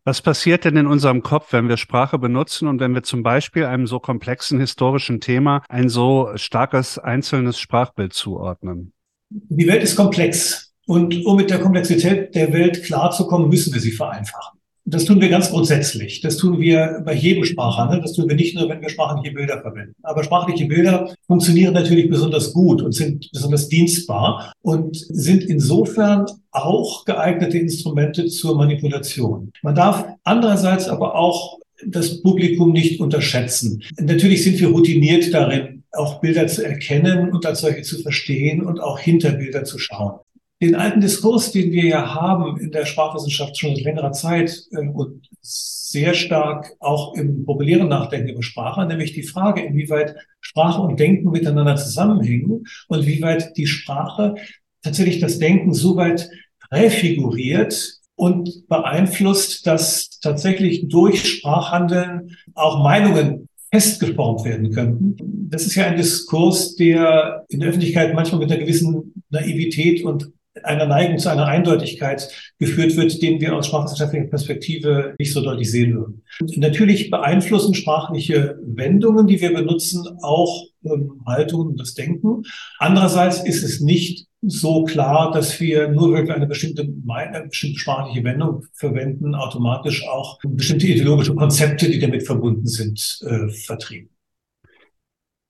Was 0.05 0.21
passiert 0.21 0.65
denn 0.65 0.75
in 0.75 0.87
unserem 0.87 1.23
Kopf, 1.23 1.53
wenn 1.53 1.69
wir 1.69 1.77
Sprache 1.77 2.19
benutzen 2.19 2.67
und 2.67 2.81
wenn 2.81 2.93
wir 2.93 3.03
zum 3.03 3.23
Beispiel 3.23 3.65
einem 3.65 3.87
so 3.87 4.01
komplexen 4.01 4.59
historischen 4.59 5.21
Thema 5.21 5.63
ein 5.69 5.87
so 5.87 6.31
starkes 6.35 6.99
einzelnes 6.99 7.57
Sprachbild 7.57 8.11
zuordnen? 8.11 8.91
Die 9.29 9.65
Welt 9.65 9.81
ist 9.81 9.95
komplex. 9.95 10.73
Und 10.85 11.25
um 11.25 11.37
mit 11.37 11.49
der 11.49 11.59
Komplexität 11.59 12.35
der 12.35 12.51
Welt 12.51 12.83
klarzukommen, 12.83 13.47
müssen 13.47 13.73
wir 13.73 13.79
sie 13.79 13.91
vereinfachen. 13.91 14.52
Das 14.85 15.05
tun 15.05 15.21
wir 15.21 15.29
ganz 15.29 15.49
grundsätzlich. 15.49 16.19
Das 16.19 16.35
tun 16.35 16.59
wir 16.59 17.01
bei 17.05 17.13
jedem 17.13 17.45
Sprachhandel. 17.45 18.01
Das 18.01 18.13
tun 18.13 18.27
wir 18.27 18.35
nicht 18.35 18.55
nur, 18.55 18.67
wenn 18.67 18.81
wir 18.81 18.89
sprachliche 18.89 19.33
Bilder 19.33 19.61
verwenden. 19.61 19.95
Aber 20.03 20.23
sprachliche 20.23 20.65
Bilder 20.65 21.13
funktionieren 21.25 21.73
natürlich 21.73 22.09
besonders 22.09 22.51
gut 22.51 22.81
und 22.81 22.91
sind 22.91 23.29
besonders 23.31 23.69
dienstbar 23.69 24.51
und 24.61 24.95
sind 24.95 25.43
insofern 25.43 26.25
auch 26.51 27.05
geeignete 27.05 27.57
Instrumente 27.57 28.25
zur 28.27 28.57
Manipulation. 28.57 29.51
Man 29.61 29.75
darf 29.75 30.05
andererseits 30.25 30.89
aber 30.89 31.15
auch 31.15 31.59
das 31.85 32.21
Publikum 32.21 32.73
nicht 32.73 32.99
unterschätzen. 32.99 33.83
Natürlich 33.99 34.43
sind 34.43 34.59
wir 34.59 34.67
routiniert 34.67 35.33
darin, 35.33 35.83
auch 35.93 36.19
Bilder 36.19 36.47
zu 36.47 36.65
erkennen 36.65 37.31
und 37.31 37.45
als 37.45 37.61
solche 37.61 37.83
zu 37.83 37.99
verstehen 37.99 38.61
und 38.61 38.81
auch 38.81 38.99
hinter 38.99 39.31
Bilder 39.31 39.63
zu 39.63 39.79
schauen 39.79 40.19
den 40.63 40.75
alten 40.75 41.01
Diskurs, 41.01 41.51
den 41.51 41.71
wir 41.71 41.85
ja 41.85 42.15
haben 42.15 42.59
in 42.59 42.71
der 42.71 42.85
Sprachwissenschaft 42.85 43.57
schon 43.57 43.75
seit 43.75 43.83
längerer 43.83 44.11
Zeit 44.11 44.63
äh, 44.71 44.87
und 44.87 45.27
sehr 45.41 46.13
stark 46.13 46.73
auch 46.79 47.15
im 47.15 47.45
populären 47.45 47.89
Nachdenken 47.89 48.29
über 48.29 48.43
Sprache, 48.43 48.85
nämlich 48.85 49.13
die 49.13 49.23
Frage, 49.23 49.61
inwieweit 49.61 50.15
Sprache 50.39 50.81
und 50.81 50.99
Denken 50.99 51.31
miteinander 51.31 51.75
zusammenhängen 51.75 52.65
und 52.87 53.05
wie 53.05 53.21
weit 53.21 53.55
die 53.57 53.67
Sprache 53.67 54.35
tatsächlich 54.81 55.19
das 55.19 55.37
Denken 55.37 55.73
so 55.73 55.95
weit 55.97 56.29
präfiguriert 56.69 57.99
und 58.15 58.67
beeinflusst, 58.67 59.67
dass 59.67 60.19
tatsächlich 60.21 60.87
durch 60.87 61.25
Sprachhandeln 61.25 62.37
auch 62.53 62.81
Meinungen 62.81 63.49
festgeformt 63.71 64.45
werden 64.45 64.71
könnten. 64.71 65.49
Das 65.49 65.65
ist 65.65 65.75
ja 65.75 65.85
ein 65.85 65.97
Diskurs, 65.97 66.75
der 66.75 67.45
in 67.49 67.59
der 67.59 67.69
Öffentlichkeit 67.69 68.13
manchmal 68.13 68.39
mit 68.39 68.51
einer 68.51 68.61
gewissen 68.61 69.23
Naivität 69.29 70.03
und 70.03 70.31
einer 70.61 70.85
Neigung 70.85 71.17
zu 71.17 71.29
einer 71.29 71.47
Eindeutigkeit 71.47 72.29
geführt 72.59 72.95
wird, 72.95 73.21
den 73.21 73.41
wir 73.41 73.55
aus 73.55 73.67
sprachwissenschaftlicher 73.67 74.27
Perspektive 74.27 75.15
nicht 75.17 75.33
so 75.33 75.41
deutlich 75.41 75.71
sehen 75.71 75.95
würden. 75.95 76.23
Und 76.41 76.57
natürlich 76.57 77.09
beeinflussen 77.09 77.73
sprachliche 77.73 78.59
Wendungen, 78.63 79.25
die 79.25 79.41
wir 79.41 79.53
benutzen, 79.53 80.05
auch 80.21 80.65
ähm, 80.85 81.21
Haltungen 81.25 81.69
und 81.69 81.79
das 81.79 81.95
Denken. 81.95 82.43
Andererseits 82.77 83.43
ist 83.43 83.63
es 83.63 83.81
nicht 83.81 84.27
so 84.45 84.83
klar, 84.83 85.31
dass 85.31 85.59
wir 85.59 85.87
nur, 85.87 86.13
weil 86.13 86.27
wir 86.27 86.35
eine 86.35 86.47
bestimmte, 86.47 86.87
eine 87.07 87.47
bestimmte 87.47 87.79
sprachliche 87.79 88.23
Wendung 88.23 88.65
verwenden, 88.73 89.35
automatisch 89.35 90.05
auch 90.07 90.39
bestimmte 90.43 90.87
ideologische 90.87 91.33
Konzepte, 91.33 91.89
die 91.89 91.99
damit 91.99 92.25
verbunden 92.25 92.67
sind, 92.67 93.19
äh, 93.25 93.47
vertreten. 93.49 94.12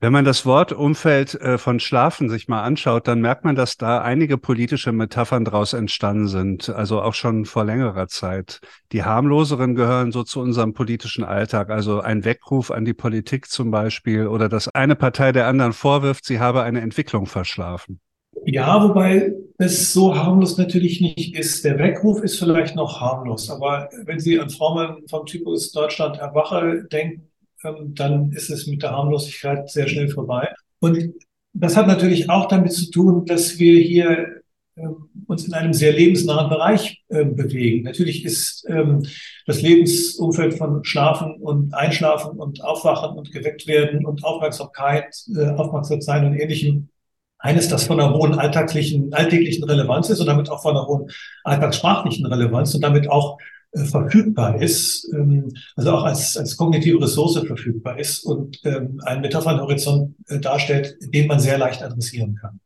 Wenn 0.04 0.12
man 0.12 0.26
das 0.26 0.46
Wortumfeld 0.46 1.36
äh, 1.36 1.58
von 1.58 1.80
Schlafen 1.80 2.30
sich 2.30 2.50
mal 2.50 2.62
anschaut, 2.62 3.08
dann 3.08 3.22
merkt 3.22 3.46
man, 3.46 3.56
dass 3.56 3.78
da 3.78 4.02
einige 4.02 4.38
politische 4.38 4.92
Metaphern 4.92 5.46
daraus 5.46 5.72
entstanden 5.72 6.28
sind, 6.28 6.68
also 6.68 7.02
auch 7.02 7.13
schon 7.13 7.46
vor 7.46 7.63
längerer 7.63 8.10
Zeit. 8.10 8.60
Die 8.92 9.06
harmloseren 9.06 9.76
gehören 9.76 10.12
so 10.12 10.24
zu 10.24 10.42
unserem 10.42 10.74
politischen 10.74 11.24
Alltag, 11.24 11.70
also 11.70 12.02
ein 12.02 12.26
Weckruf 12.26 12.70
an 12.70 12.84
die 12.84 12.94
Politik 12.94 13.46
zum 13.50 13.72
Beispiel 13.72 14.28
oder 14.28 14.50
dass 14.50 14.68
eine 14.68 14.98
Partei 14.98 15.32
der 15.32 15.48
anderen 15.48 15.72
vorwirft, 15.72 16.26
sie 16.26 16.42
habe 16.42 16.63
eine 16.63 16.82
Entwicklung 16.82 17.26
verschlafen. 17.26 18.02
Ja, 18.44 18.84
wobei 18.84 19.32
es 19.58 19.94
so 19.94 20.18
harmlos 20.18 20.58
natürlich 20.58 21.00
nicht 21.00 21.34
ist. 21.34 21.63
Der 21.63 21.80
Weckruf 21.80 22.22
ist 22.22 22.38
vielleicht 22.38 22.76
noch 22.76 23.00
harmlos, 23.00 23.50
aber 23.50 23.88
wenn 24.04 24.20
Sie 24.20 24.38
an 24.38 24.50
Formeln 24.50 25.08
vom 25.08 25.26
Typus 25.26 25.72
Deutschland 25.72 26.18
erwache 26.18 26.84
denken, 26.92 27.30
dann 27.63 28.32
ist 28.32 28.49
es 28.49 28.67
mit 28.67 28.84
der 28.84 28.91
Harmlosigkeit 28.91 29.69
sehr 29.69 29.88
schnell 29.88 30.10
vorbei. 30.10 30.54
Und 30.80 31.13
das 31.54 31.78
hat 31.78 31.88
natürlich 31.88 32.30
auch 32.30 32.47
damit 32.47 32.73
zu 32.73 32.89
tun, 32.89 33.26
dass 33.26 33.60
wir 33.60 33.80
hier 33.80 34.41
ähm, 34.76 35.10
uns 35.28 35.45
in 35.45 35.54
einem 35.54 35.73
sehr 35.73 35.93
lebensnahen 35.93 36.49
Bereich 36.49 37.04
äh, 37.10 37.26
bewegen. 37.26 37.84
Natürlich 37.84 38.26
ist 38.26 38.65
ähm, 38.67 39.06
das 39.45 39.62
Lebensumfeld 39.62 40.56
von 40.56 40.84
Schlafen 40.84 41.36
und 41.36 41.73
Einschlafen 41.76 42.39
und 42.39 42.63
Aufwachen 42.63 43.17
und 43.17 43.32
geweckt 43.32 43.67
werden 43.67 44.04
und 44.04 44.23
Aufmerksamkeit, 44.23 45.15
äh, 45.36 45.49
aufmerksam 45.49 46.02
sein 46.02 46.26
und 46.26 46.34
ähnlichem 46.34 46.89
eines, 47.38 47.67
das 47.67 47.84
von 47.84 47.99
einer 47.99 48.13
hohen 48.13 48.39
alltäglichen, 48.39 49.13
alltäglichen 49.13 49.63
Relevanz 49.65 50.10
ist 50.10 50.21
und 50.21 50.28
damit 50.28 50.49
auch 50.49 50.62
von 50.62 50.76
einer 50.76 50.88
hohen 50.88 51.12
alltagssprachlichen 51.43 52.26
Relevanz 52.26 52.73
und 52.73 52.82
damit 52.82 53.10
auch 53.10 53.38
äh, 53.73 53.86
verfügbar 53.86 54.62
ist, 54.62 55.09
ähm, 55.13 55.51
also 55.75 55.91
auch 55.91 56.03
als, 56.03 56.38
als 56.38 56.55
kognitive 56.57 57.01
Ressource 57.01 57.39
verfügbar 57.45 57.99
ist 57.99 58.23
und 58.23 58.59
ähm, 58.65 59.01
einen 59.03 59.21
Metaphernhorizont 59.21 60.15
äh, 60.27 60.39
darstellt, 60.39 60.95
den 61.01 61.27
man 61.27 61.39
sehr 61.39 61.57
leicht 61.57 61.81
adressieren 61.81 62.36
kann. 62.39 62.59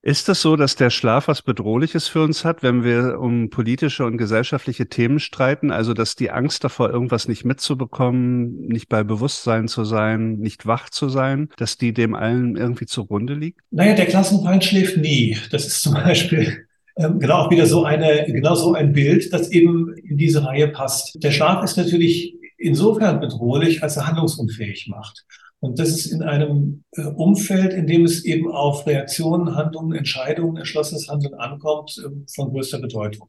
Ist 0.00 0.28
es 0.28 0.40
so, 0.42 0.54
dass 0.54 0.76
der 0.76 0.90
Schlaf 0.90 1.26
was 1.26 1.42
Bedrohliches 1.42 2.06
für 2.06 2.22
uns 2.22 2.44
hat, 2.44 2.62
wenn 2.62 2.84
wir 2.84 3.18
um 3.18 3.50
politische 3.50 4.04
und 4.04 4.16
gesellschaftliche 4.16 4.88
Themen 4.88 5.18
streiten? 5.18 5.72
Also, 5.72 5.92
dass 5.92 6.14
die 6.14 6.30
Angst 6.30 6.62
davor, 6.62 6.90
irgendwas 6.90 7.26
nicht 7.26 7.44
mitzubekommen, 7.44 8.68
nicht 8.68 8.88
bei 8.88 9.02
Bewusstsein 9.02 9.66
zu 9.66 9.84
sein, 9.84 10.36
nicht 10.36 10.66
wach 10.66 10.88
zu 10.88 11.08
sein, 11.08 11.48
dass 11.56 11.78
die 11.78 11.92
dem 11.92 12.14
allen 12.14 12.56
irgendwie 12.56 12.86
zugrunde 12.86 13.34
liegt? 13.34 13.60
Naja, 13.70 13.94
der 13.94 14.06
Klassenfeind 14.06 14.64
schläft 14.64 14.98
nie. 14.98 15.36
Das 15.50 15.66
ist 15.66 15.82
zum 15.82 15.94
Beispiel 15.94 16.67
genau 16.98 17.36
auch 17.36 17.50
wieder 17.50 17.66
so 17.66 17.84
eine, 17.84 18.24
genau 18.26 18.54
so 18.54 18.74
ein 18.74 18.92
Bild, 18.92 19.32
das 19.32 19.50
eben 19.50 19.94
in 19.98 20.16
diese 20.16 20.44
Reihe 20.44 20.68
passt. 20.68 21.22
Der 21.22 21.30
Schlaf 21.30 21.62
ist 21.62 21.76
natürlich 21.76 22.34
insofern 22.56 23.20
bedrohlich, 23.20 23.82
als 23.82 23.96
er 23.96 24.06
handlungsunfähig 24.06 24.88
macht. 24.88 25.24
Und 25.60 25.78
das 25.78 25.88
ist 25.90 26.06
in 26.06 26.22
einem 26.22 26.84
äh, 26.92 27.02
Umfeld, 27.02 27.72
in 27.72 27.86
dem 27.86 28.04
es 28.04 28.24
eben 28.24 28.50
auf 28.50 28.86
Reaktionen, 28.86 29.56
Handlungen, 29.56 29.96
Entscheidungen, 29.96 30.56
entschlossenes 30.56 31.08
Handeln 31.08 31.34
ankommt, 31.34 32.00
ähm, 32.04 32.26
von 32.32 32.50
größter 32.50 32.80
Bedeutung. 32.80 33.28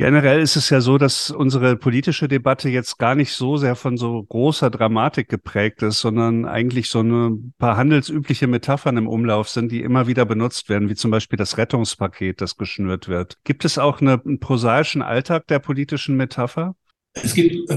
Generell 0.00 0.40
ist 0.40 0.56
es 0.56 0.70
ja 0.70 0.80
so, 0.80 0.96
dass 0.96 1.30
unsere 1.30 1.76
politische 1.76 2.26
Debatte 2.26 2.70
jetzt 2.70 2.96
gar 2.96 3.14
nicht 3.14 3.34
so 3.34 3.58
sehr 3.58 3.76
von 3.76 3.98
so 3.98 4.22
großer 4.22 4.70
Dramatik 4.70 5.28
geprägt 5.28 5.82
ist, 5.82 6.00
sondern 6.00 6.46
eigentlich 6.46 6.88
so 6.88 7.02
ein 7.02 7.52
paar 7.58 7.76
handelsübliche 7.76 8.46
Metaphern 8.46 8.96
im 8.96 9.06
Umlauf 9.06 9.50
sind, 9.50 9.70
die 9.70 9.82
immer 9.82 10.06
wieder 10.06 10.24
benutzt 10.24 10.70
werden, 10.70 10.88
wie 10.88 10.94
zum 10.94 11.10
Beispiel 11.10 11.36
das 11.36 11.58
Rettungspaket, 11.58 12.40
das 12.40 12.56
geschnürt 12.56 13.08
wird. 13.08 13.36
Gibt 13.44 13.66
es 13.66 13.76
auch 13.76 14.00
eine, 14.00 14.22
einen 14.24 14.40
prosaischen 14.40 15.02
Alltag 15.02 15.46
der 15.48 15.58
politischen 15.58 16.16
Metapher? 16.16 16.76
Es 17.12 17.34
gibt 17.34 17.70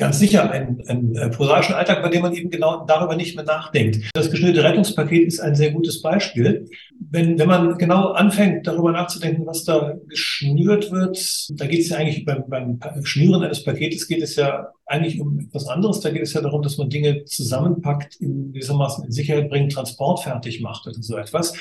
ganz 0.00 0.18
sicher 0.18 0.50
einen, 0.50 0.82
einen 0.88 1.14
äh, 1.14 1.28
prosaischen 1.28 1.74
Alltag, 1.74 2.02
bei 2.02 2.08
dem 2.08 2.22
man 2.22 2.34
eben 2.34 2.50
genau 2.50 2.84
darüber 2.86 3.14
nicht 3.14 3.36
mehr 3.36 3.44
nachdenkt. 3.44 4.10
Das 4.14 4.30
geschnürte 4.30 4.64
Rettungspaket 4.64 5.26
ist 5.26 5.40
ein 5.40 5.54
sehr 5.54 5.70
gutes 5.70 6.00
Beispiel. 6.02 6.66
Wenn, 7.10 7.38
wenn 7.38 7.48
man 7.48 7.78
genau 7.78 8.12
anfängt, 8.12 8.66
darüber 8.66 8.92
nachzudenken, 8.92 9.46
was 9.46 9.64
da 9.64 9.94
geschnürt 10.08 10.90
wird, 10.90 11.48
da 11.50 11.66
geht 11.66 11.80
es 11.80 11.90
ja 11.90 11.98
eigentlich 11.98 12.24
beim, 12.24 12.48
beim 12.48 12.80
Schnüren 13.04 13.44
eines 13.44 13.62
Paketes 13.62 14.08
geht 14.08 14.22
es 14.22 14.36
ja 14.36 14.68
eigentlich 14.86 15.20
um 15.20 15.38
etwas 15.38 15.68
anderes. 15.68 16.00
Da 16.00 16.10
geht 16.10 16.22
es 16.22 16.32
ja 16.32 16.40
darum, 16.40 16.62
dass 16.62 16.78
man 16.78 16.88
Dinge 16.88 17.24
zusammenpackt, 17.24 18.16
in 18.16 18.52
gewissermaßen 18.52 19.04
in 19.04 19.12
Sicherheit 19.12 19.50
bringt, 19.50 19.72
transportfertig 19.72 20.62
macht 20.62 20.86
oder 20.86 21.00
so 21.00 21.16
etwas. 21.16 21.54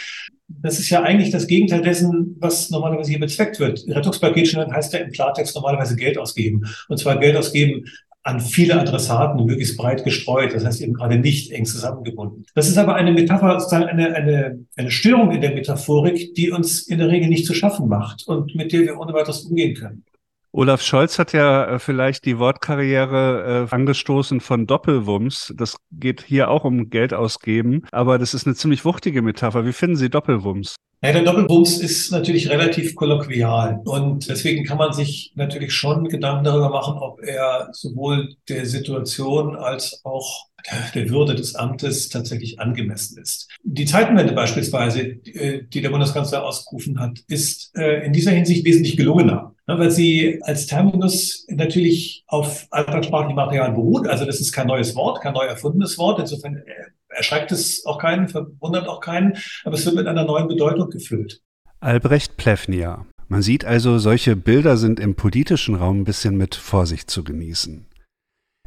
Das 0.48 0.80
ist 0.80 0.90
ja 0.90 1.04
eigentlich 1.04 1.30
das 1.30 1.46
Gegenteil 1.46 1.82
dessen, 1.82 2.38
was 2.40 2.72
normalerweise 2.72 3.12
hier 3.12 3.20
bezweckt 3.20 3.60
wird. 3.60 3.86
Rettungspaket 3.88 4.56
heißt 4.56 4.94
ja 4.94 5.00
im 5.00 5.12
Klartext 5.12 5.56
normalerweise 5.56 5.96
Geld 5.96 6.18
ausgeben. 6.18 6.64
Und 6.88 6.98
zwar 6.98 7.20
Geld 7.20 7.36
ausgeben 7.36 7.86
an 8.24 8.40
viele 8.40 8.80
Adressaten 8.80 9.46
möglichst 9.46 9.78
breit 9.78 10.04
gestreut, 10.04 10.54
das 10.54 10.66
heißt 10.66 10.82
eben 10.82 10.94
gerade 10.94 11.18
nicht 11.18 11.52
eng 11.52 11.66
zusammengebunden. 11.66 12.46
Das 12.54 12.68
ist 12.68 12.78
aber 12.78 12.96
eine 12.96 13.12
Metapher, 13.12 13.60
sozusagen 13.60 13.86
eine, 13.86 14.14
eine, 14.14 14.60
eine 14.76 14.92
Störung 14.92 15.32
in 15.32 15.42
der 15.42 15.54
Metaphorik, 15.54 16.34
die 16.36 16.52
uns 16.52 16.82
in 16.82 17.00
der 17.00 17.08
Regel 17.08 17.30
nicht 17.30 17.46
zu 17.46 17.54
schaffen 17.54 17.88
macht 17.88 18.28
und 18.28 18.56
mit 18.56 18.74
der 18.74 18.82
wir 18.82 19.00
ohne 19.00 19.14
weiteres 19.14 19.42
umgehen 19.42 19.74
können. 19.74 20.04
Olaf 20.52 20.82
Scholz 20.82 21.20
hat 21.20 21.34
ja 21.34 21.66
äh, 21.66 21.80
vielleicht 21.80 22.26
die 22.26 22.40
Wortkarriere 22.40 23.68
äh, 23.70 23.76
angestoßen 23.76 24.42
von 24.42 24.66
Doppelwumms. 24.66 25.54
Das 25.56 25.78
geht 25.92 26.24
hier 26.24 26.50
auch 26.50 26.64
um 26.64 26.90
Geld 26.90 27.14
ausgeben, 27.14 27.84
aber 27.92 28.18
das 28.18 28.34
ist 28.34 28.48
eine 28.48 28.56
ziemlich 28.56 28.84
wuchtige 28.84 29.22
Metapher. 29.22 29.66
Wie 29.66 29.74
finden 29.74 29.96
Sie 29.96 30.10
Doppelwumms? 30.10 30.76
Ja, 31.02 31.14
der 31.14 31.24
Doppelwumms 31.24 31.80
ist 31.80 32.12
natürlich 32.12 32.50
relativ 32.50 32.96
kolloquial 32.96 33.80
und 33.86 34.28
deswegen 34.28 34.66
kann 34.66 34.78
man 34.78 34.92
sich 34.92 35.32
natürlich 35.36 35.74
schon 35.74 36.10
Gedanken 36.10 36.44
darüber 36.44 36.70
machen, 36.70 36.98
ob 36.98 37.22
er 37.24 37.70
sowohl 37.72 38.36
der 38.50 38.66
Situation 38.66 39.56
als 39.56 40.02
auch 40.04 40.50
der 40.94 41.10
Würde 41.10 41.36
des 41.36 41.56
Amtes 41.56 42.10
tatsächlich 42.10 42.60
angemessen 42.60 43.18
ist. 43.18 43.48
Die 43.64 43.86
Zeitenwende 43.86 44.34
beispielsweise, 44.34 45.02
äh, 45.02 45.64
die 45.64 45.82
der 45.82 45.90
Bundeskanzler 45.90 46.44
ausgerufen 46.44 47.00
hat, 47.00 47.20
ist 47.28 47.72
äh, 47.78 48.06
in 48.06 48.12
dieser 48.12 48.32
Hinsicht 48.32 48.66
wesentlich 48.66 48.98
gelungener, 48.98 49.34
ne, 49.34 49.52
weil 49.78 49.92
sie 49.92 50.42
als 50.44 50.66
Terminus 50.66 51.46
natürlich 51.50 52.24
auf 52.28 52.68
alltagssprachlichem 52.72 53.36
Material 53.36 53.74
beruht. 53.74 54.08
Also 54.08 54.26
das 54.26 54.40
ist 54.40 54.52
kein 54.52 54.68
neues 54.68 54.96
Wort, 54.96 55.22
kein 55.22 55.34
neu 55.34 55.46
erfundenes 55.46 55.98
Wort. 55.98 56.20
Insofern 56.20 56.56
äh, 56.56 56.62
erschreckt 57.10 57.52
es 57.52 57.86
auch 57.86 58.00
keinen, 58.00 58.30
verwundert 58.30 58.88
auch 58.88 59.02
keinen, 59.02 59.38
aber 59.66 59.76
es 59.76 59.86
wird 59.86 59.96
mit 59.96 60.08
einer 60.08 60.24
neuen 60.24 60.48
Bedeutung 60.48 60.90
gefüllt. 60.90 61.42
Albrecht 61.82 62.38
Plefnia. 62.38 63.06
Man 63.28 63.42
sieht 63.44 63.64
also, 63.64 64.00
solche 64.00 64.36
Bilder 64.36 64.76
sind 64.78 65.00
im 65.00 65.14
politischen 65.14 65.76
Raum 65.76 66.00
ein 66.02 66.04
bisschen 66.04 66.36
mit 66.36 66.56
Vorsicht 66.56 67.12
zu 67.12 67.24
genießen. 67.24 67.86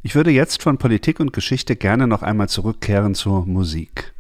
Ich 0.05 0.15
würde 0.15 0.31
jetzt 0.31 0.63
von 0.63 0.79
Politik 0.79 1.21
und 1.21 1.33
Geschichte 1.33 1.75
gerne 1.75 2.07
noch 2.07 2.23
einmal 2.23 2.49
zurückkehren 2.49 3.15
zur 3.15 3.45
Musik. 3.47 4.15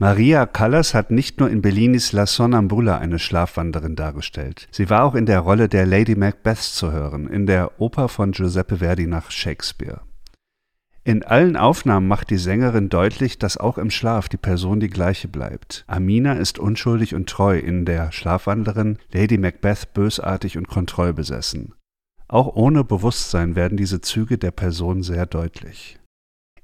Maria 0.00 0.46
Callas 0.46 0.94
hat 0.94 1.10
nicht 1.10 1.40
nur 1.40 1.50
in 1.50 1.60
Bellinis 1.60 2.12
La 2.12 2.26
Sonnambula 2.26 2.98
eine 2.98 3.18
Schlafwanderin 3.18 3.96
dargestellt. 3.96 4.68
Sie 4.70 4.88
war 4.90 5.02
auch 5.02 5.16
in 5.16 5.26
der 5.26 5.40
Rolle 5.40 5.68
der 5.68 5.86
Lady 5.86 6.14
Macbeth 6.14 6.58
zu 6.58 6.92
hören, 6.92 7.26
in 7.26 7.46
der 7.46 7.80
Oper 7.80 8.08
von 8.08 8.30
Giuseppe 8.30 8.76
Verdi 8.76 9.08
nach 9.08 9.32
Shakespeare. 9.32 10.02
In 11.02 11.24
allen 11.24 11.56
Aufnahmen 11.56 12.06
macht 12.06 12.30
die 12.30 12.38
Sängerin 12.38 12.90
deutlich, 12.90 13.38
dass 13.38 13.56
auch 13.56 13.76
im 13.76 13.90
Schlaf 13.90 14.28
die 14.28 14.36
Person 14.36 14.78
die 14.78 14.90
gleiche 14.90 15.26
bleibt. 15.26 15.82
Amina 15.88 16.34
ist 16.34 16.60
unschuldig 16.60 17.16
und 17.16 17.28
treu, 17.28 17.58
in 17.58 17.84
der 17.84 18.12
Schlafwanderin 18.12 18.98
Lady 19.10 19.36
Macbeth 19.36 19.94
bösartig 19.94 20.56
und 20.56 20.68
kontrollbesessen. 20.68 21.74
Auch 22.28 22.54
ohne 22.54 22.84
Bewusstsein 22.84 23.56
werden 23.56 23.76
diese 23.76 24.00
Züge 24.00 24.38
der 24.38 24.52
Person 24.52 25.02
sehr 25.02 25.26
deutlich. 25.26 25.98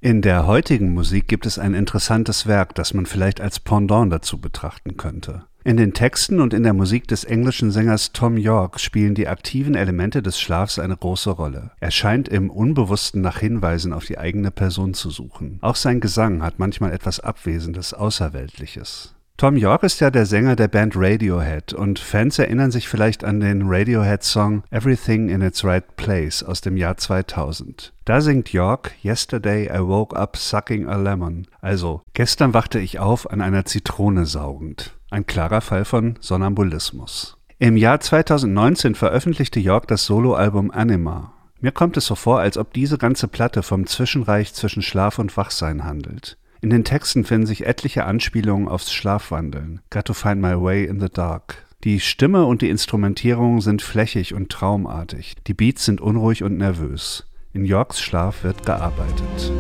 In 0.05 0.21
der 0.21 0.47
heutigen 0.47 0.93
Musik 0.93 1.29
gibt 1.29 1.47
es 1.47 1.59
ein 1.59 1.73
interessantes 1.73 2.47
Werk, 2.47 2.75
das 2.75 2.93
man 2.93 3.07
vielleicht 3.07 3.41
als 3.41 3.59
Pendant 3.59 4.13
dazu 4.13 4.39
betrachten 4.39 4.99
könnte. 4.99 5.47
In 5.65 5.79
den 5.79 5.95
Texten 5.95 6.41
und 6.41 6.53
in 6.53 6.63
der 6.63 6.75
Musik 6.75 7.09
des 7.09 7.25
englischen 7.25 7.71
Sängers 7.71 8.13
Tom 8.13 8.37
York 8.37 8.81
spielen 8.81 9.15
die 9.15 9.29
aktiven 9.29 9.75
Elemente 9.75 10.21
des 10.21 10.39
Schlafs 10.39 10.79
eine 10.79 10.95
große 10.95 11.31
Rolle. 11.31 11.71
Er 11.81 11.91
scheint 11.91 12.29
im 12.29 12.51
Unbewussten 12.51 13.23
nach 13.23 13.39
Hinweisen 13.39 13.95
auf 13.95 14.05
die 14.05 14.19
eigene 14.19 14.51
Person 14.51 14.93
zu 14.93 15.09
suchen. 15.09 15.59
Auch 15.63 15.77
sein 15.77 16.01
Gesang 16.01 16.43
hat 16.43 16.59
manchmal 16.59 16.93
etwas 16.93 17.21
Abwesendes, 17.21 17.95
Außerweltliches. 17.95 19.14
Tom 19.37 19.57
York 19.57 19.83
ist 19.83 20.01
ja 20.01 20.13
der 20.13 20.27
Sänger 20.27 20.55
der 20.55 20.69
Band 20.69 20.95
Radiohead 20.95 21.73
und 21.73 21.99
Fans 21.99 22.39
erinnern 22.39 22.71
sich 22.71 22.89
vielleicht 22.89 23.25
an 23.25 23.41
den 23.41 23.63
Radiohead-Song 23.65 24.63
Everything 24.71 25.29
in 25.29 25.43
its 25.43 25.65
Right 25.65 25.97
Place 25.97 26.45
aus 26.45 26.61
dem 26.61 26.77
Jahr 26.77 26.97
2000. 26.97 27.93
Da 28.05 28.21
singt 28.21 28.53
York 28.53 28.93
Yesterday 29.03 29.67
I 29.67 29.81
woke 29.81 30.17
up 30.17 30.37
sucking 30.37 30.87
a 30.89 30.97
lemon, 30.97 31.49
also 31.61 32.03
gestern 32.15 32.55
wachte 32.55 32.79
ich 32.79 33.01
auf 33.01 33.29
an 33.29 33.41
einer 33.41 33.65
Zitrone 33.65 34.25
saugend. 34.25 34.95
Ein 35.11 35.27
klarer 35.27 35.63
Fall 35.63 35.85
von 35.85 36.15
Sonambulismus. 36.21 37.37
Im 37.59 37.77
Jahr 37.77 37.99
2019 37.99 38.95
veröffentlichte 38.95 39.59
York 39.59 39.89
das 39.89 40.05
Soloalbum 40.07 40.71
Anima. 40.71 41.33
Mir 41.61 41.73
kommt 41.73 41.97
es 41.97 42.07
so 42.07 42.15
vor, 42.15 42.39
als 42.39 42.57
ob 42.57 42.73
diese 42.73 42.99
ganze 42.99 43.27
Platte 43.27 43.65
vom 43.65 43.87
Zwischenreich 43.87 44.55
zwischen 44.55 44.83
Schlaf 44.83 45.19
und 45.19 45.37
Wachsein 45.37 45.83
handelt. 45.85 46.39
In 46.65 46.71
den 46.71 46.83
Texten 46.83 47.25
finden 47.25 47.47
sich 47.47 47.67
etliche 47.67 48.07
Anspielungen 48.07 48.69
aufs 48.69 48.91
Schlafwandeln. 48.91 49.83
Got 49.91 50.07
to 50.07 50.15
find 50.15 50.41
my 50.41 50.59
way 50.59 50.87
in 50.87 50.99
the 50.99 51.11
dark. 51.11 51.67
Die 51.85 52.01
Stimme 52.01 52.47
und 52.47 52.63
die 52.63 52.71
Instrumentierung 52.71 53.61
sind 53.61 53.83
flächig 53.83 54.33
und 54.33 54.49
traumartig. 54.49 55.35
Die 55.47 55.53
Beats 55.53 55.85
sind 55.85 56.01
unruhig 56.01 56.43
und 56.43 56.57
nervös. 56.57 57.27
In 57.53 57.67
Yorks 57.67 58.01
Schlaf 58.01 58.45
wird 58.45 58.65
gearbeitet. 58.65 59.53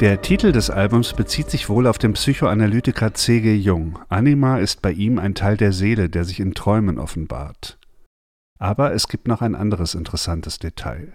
Der 0.00 0.22
Titel 0.22 0.50
des 0.50 0.70
Albums 0.70 1.12
bezieht 1.12 1.50
sich 1.50 1.68
wohl 1.68 1.86
auf 1.86 1.98
den 1.98 2.14
Psychoanalytiker 2.14 3.12
C.G. 3.12 3.54
Jung. 3.54 3.98
Anima 4.08 4.56
ist 4.56 4.80
bei 4.80 4.92
ihm 4.92 5.18
ein 5.18 5.34
Teil 5.34 5.58
der 5.58 5.72
Seele, 5.72 6.08
der 6.08 6.24
sich 6.24 6.40
in 6.40 6.54
Träumen 6.54 6.98
offenbart. 6.98 7.78
Aber 8.58 8.94
es 8.94 9.08
gibt 9.08 9.28
noch 9.28 9.42
ein 9.42 9.54
anderes 9.54 9.94
interessantes 9.94 10.58
Detail. 10.58 11.12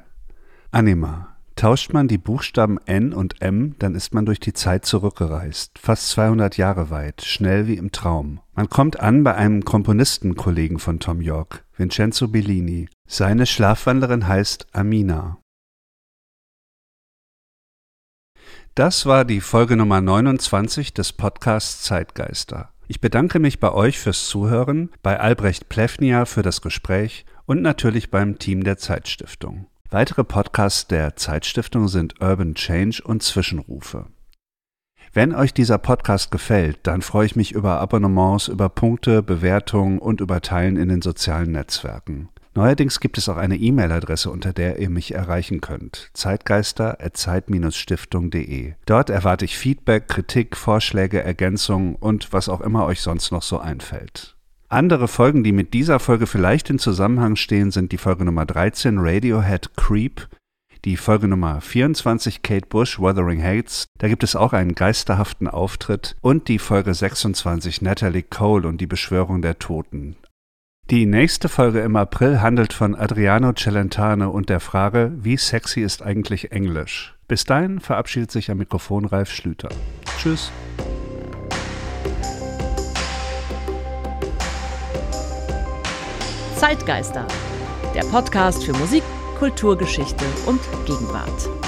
Anima. 0.69 1.35
Tauscht 1.55 1.93
man 1.93 2.07
die 2.07 2.19
Buchstaben 2.19 2.77
N 2.85 3.11
und 3.11 3.41
M, 3.41 3.73
dann 3.79 3.95
ist 3.95 4.13
man 4.13 4.27
durch 4.27 4.39
die 4.39 4.53
Zeit 4.53 4.85
zurückgereist, 4.85 5.79
fast 5.79 6.09
200 6.09 6.57
Jahre 6.57 6.91
weit, 6.91 7.23
schnell 7.23 7.65
wie 7.65 7.77
im 7.77 7.91
Traum. 7.91 8.39
Man 8.53 8.69
kommt 8.69 8.99
an 8.99 9.23
bei 9.23 9.33
einem 9.33 9.65
Komponistenkollegen 9.65 10.77
von 10.77 10.99
Tom 10.99 11.21
York, 11.21 11.65
Vincenzo 11.75 12.27
Bellini. 12.27 12.87
Seine 13.07 13.47
Schlafwandlerin 13.47 14.27
heißt 14.27 14.67
Amina. 14.73 15.39
Das 18.75 19.05
war 19.05 19.23
die 19.23 19.39
Folge 19.39 19.77
Nummer 19.77 20.01
29 20.01 20.93
des 20.93 21.13
Podcasts 21.13 21.83
Zeitgeister. 21.83 22.73
Ich 22.89 22.99
bedanke 22.99 23.39
mich 23.39 23.61
bei 23.61 23.71
euch 23.71 23.97
fürs 23.97 24.27
Zuhören, 24.27 24.89
bei 25.01 25.17
Albrecht 25.17 25.69
Plefnia 25.69 26.25
für 26.25 26.41
das 26.41 26.61
Gespräch 26.61 27.25
und 27.45 27.61
natürlich 27.61 28.11
beim 28.11 28.37
Team 28.37 28.65
der 28.65 28.77
Zeitstiftung. 28.77 29.67
Weitere 29.91 30.25
Podcasts 30.25 30.87
der 30.87 31.15
Zeitstiftung 31.15 31.87
sind 31.87 32.21
Urban 32.21 32.53
Change 32.53 33.01
und 33.01 33.23
Zwischenrufe. 33.23 34.07
Wenn 35.13 35.33
euch 35.33 35.53
dieser 35.53 35.77
Podcast 35.77 36.29
gefällt, 36.29 36.79
dann 36.83 37.01
freue 37.01 37.27
ich 37.27 37.37
mich 37.37 37.53
über 37.53 37.79
Abonnements, 37.79 38.49
über 38.49 38.67
Punkte, 38.67 39.23
Bewertungen 39.23 39.99
und 39.99 40.19
über 40.19 40.41
Teilen 40.41 40.75
in 40.75 40.89
den 40.89 41.01
sozialen 41.01 41.53
Netzwerken. 41.53 42.27
Neuerdings 42.55 42.99
gibt 43.01 43.17
es 43.17 43.27
auch 43.27 43.35
eine 43.35 43.57
E-Mail-Adresse, 43.57 44.31
unter 44.31 44.53
der 44.53 44.79
ihr 44.79 44.89
mich 44.89 45.13
erreichen 45.13 45.59
könnt. 45.59 46.09
Zeitgeister.zeit-stiftung.de. 46.13 48.75
Dort 48.85 49.09
erwarte 49.09 49.43
ich 49.43 49.57
Feedback, 49.57 50.07
Kritik, 50.07 50.55
Vorschläge, 50.55 51.21
Ergänzungen 51.21 51.95
und 51.95 52.31
was 52.31 52.47
auch 52.47 52.61
immer 52.61 52.85
euch 52.85 53.01
sonst 53.01 53.31
noch 53.31 53.43
so 53.43 53.59
einfällt. 53.59 54.37
Andere 54.69 55.09
Folgen, 55.09 55.43
die 55.43 55.51
mit 55.51 55.73
dieser 55.73 55.99
Folge 55.99 56.27
vielleicht 56.27 56.69
in 56.69 56.79
Zusammenhang 56.79 57.35
stehen, 57.35 57.71
sind 57.71 57.91
die 57.91 57.97
Folge 57.97 58.23
Nummer 58.23 58.45
13 58.45 58.99
Radiohead 58.99 59.75
Creep, 59.75 60.29
die 60.85 60.95
Folge 60.95 61.27
Nummer 61.27 61.59
24 61.59 62.41
Kate 62.41 62.67
Bush 62.67 62.99
Wuthering 62.99 63.43
Heights, 63.43 63.87
da 63.97 64.07
gibt 64.07 64.23
es 64.23 64.35
auch 64.35 64.53
einen 64.53 64.75
geisterhaften 64.75 65.49
Auftritt 65.49 66.15
und 66.21 66.47
die 66.47 66.59
Folge 66.59 66.93
26 66.93 67.81
Natalie 67.81 68.23
Cole 68.23 68.67
und 68.67 68.79
die 68.79 68.87
Beschwörung 68.87 69.41
der 69.41 69.59
Toten. 69.59 70.15
Die 70.91 71.07
nächste 71.07 71.49
Folge 71.49 71.79
im 71.79 71.95
April 71.95 72.41
handelt 72.41 72.71
von 72.71 72.93
Adriano 72.93 73.53
Celentano 73.53 74.29
und 74.29 74.49
der 74.49 74.59
Frage, 74.59 75.11
wie 75.15 75.35
sexy 75.35 75.81
ist 75.81 76.03
eigentlich 76.03 76.51
Englisch? 76.51 77.15
Bis 77.27 77.43
dahin 77.43 77.79
verabschiedet 77.79 78.29
sich 78.29 78.51
am 78.51 78.59
Mikrofon 78.59 79.05
Ralf 79.05 79.31
Schlüter. 79.31 79.69
Tschüss. 80.19 80.51
Zeitgeister, 86.55 87.27
der 87.95 88.03
Podcast 88.11 88.63
für 88.63 88.73
Musik, 88.73 89.01
Kulturgeschichte 89.39 90.25
und 90.45 90.59
Gegenwart. 90.85 91.64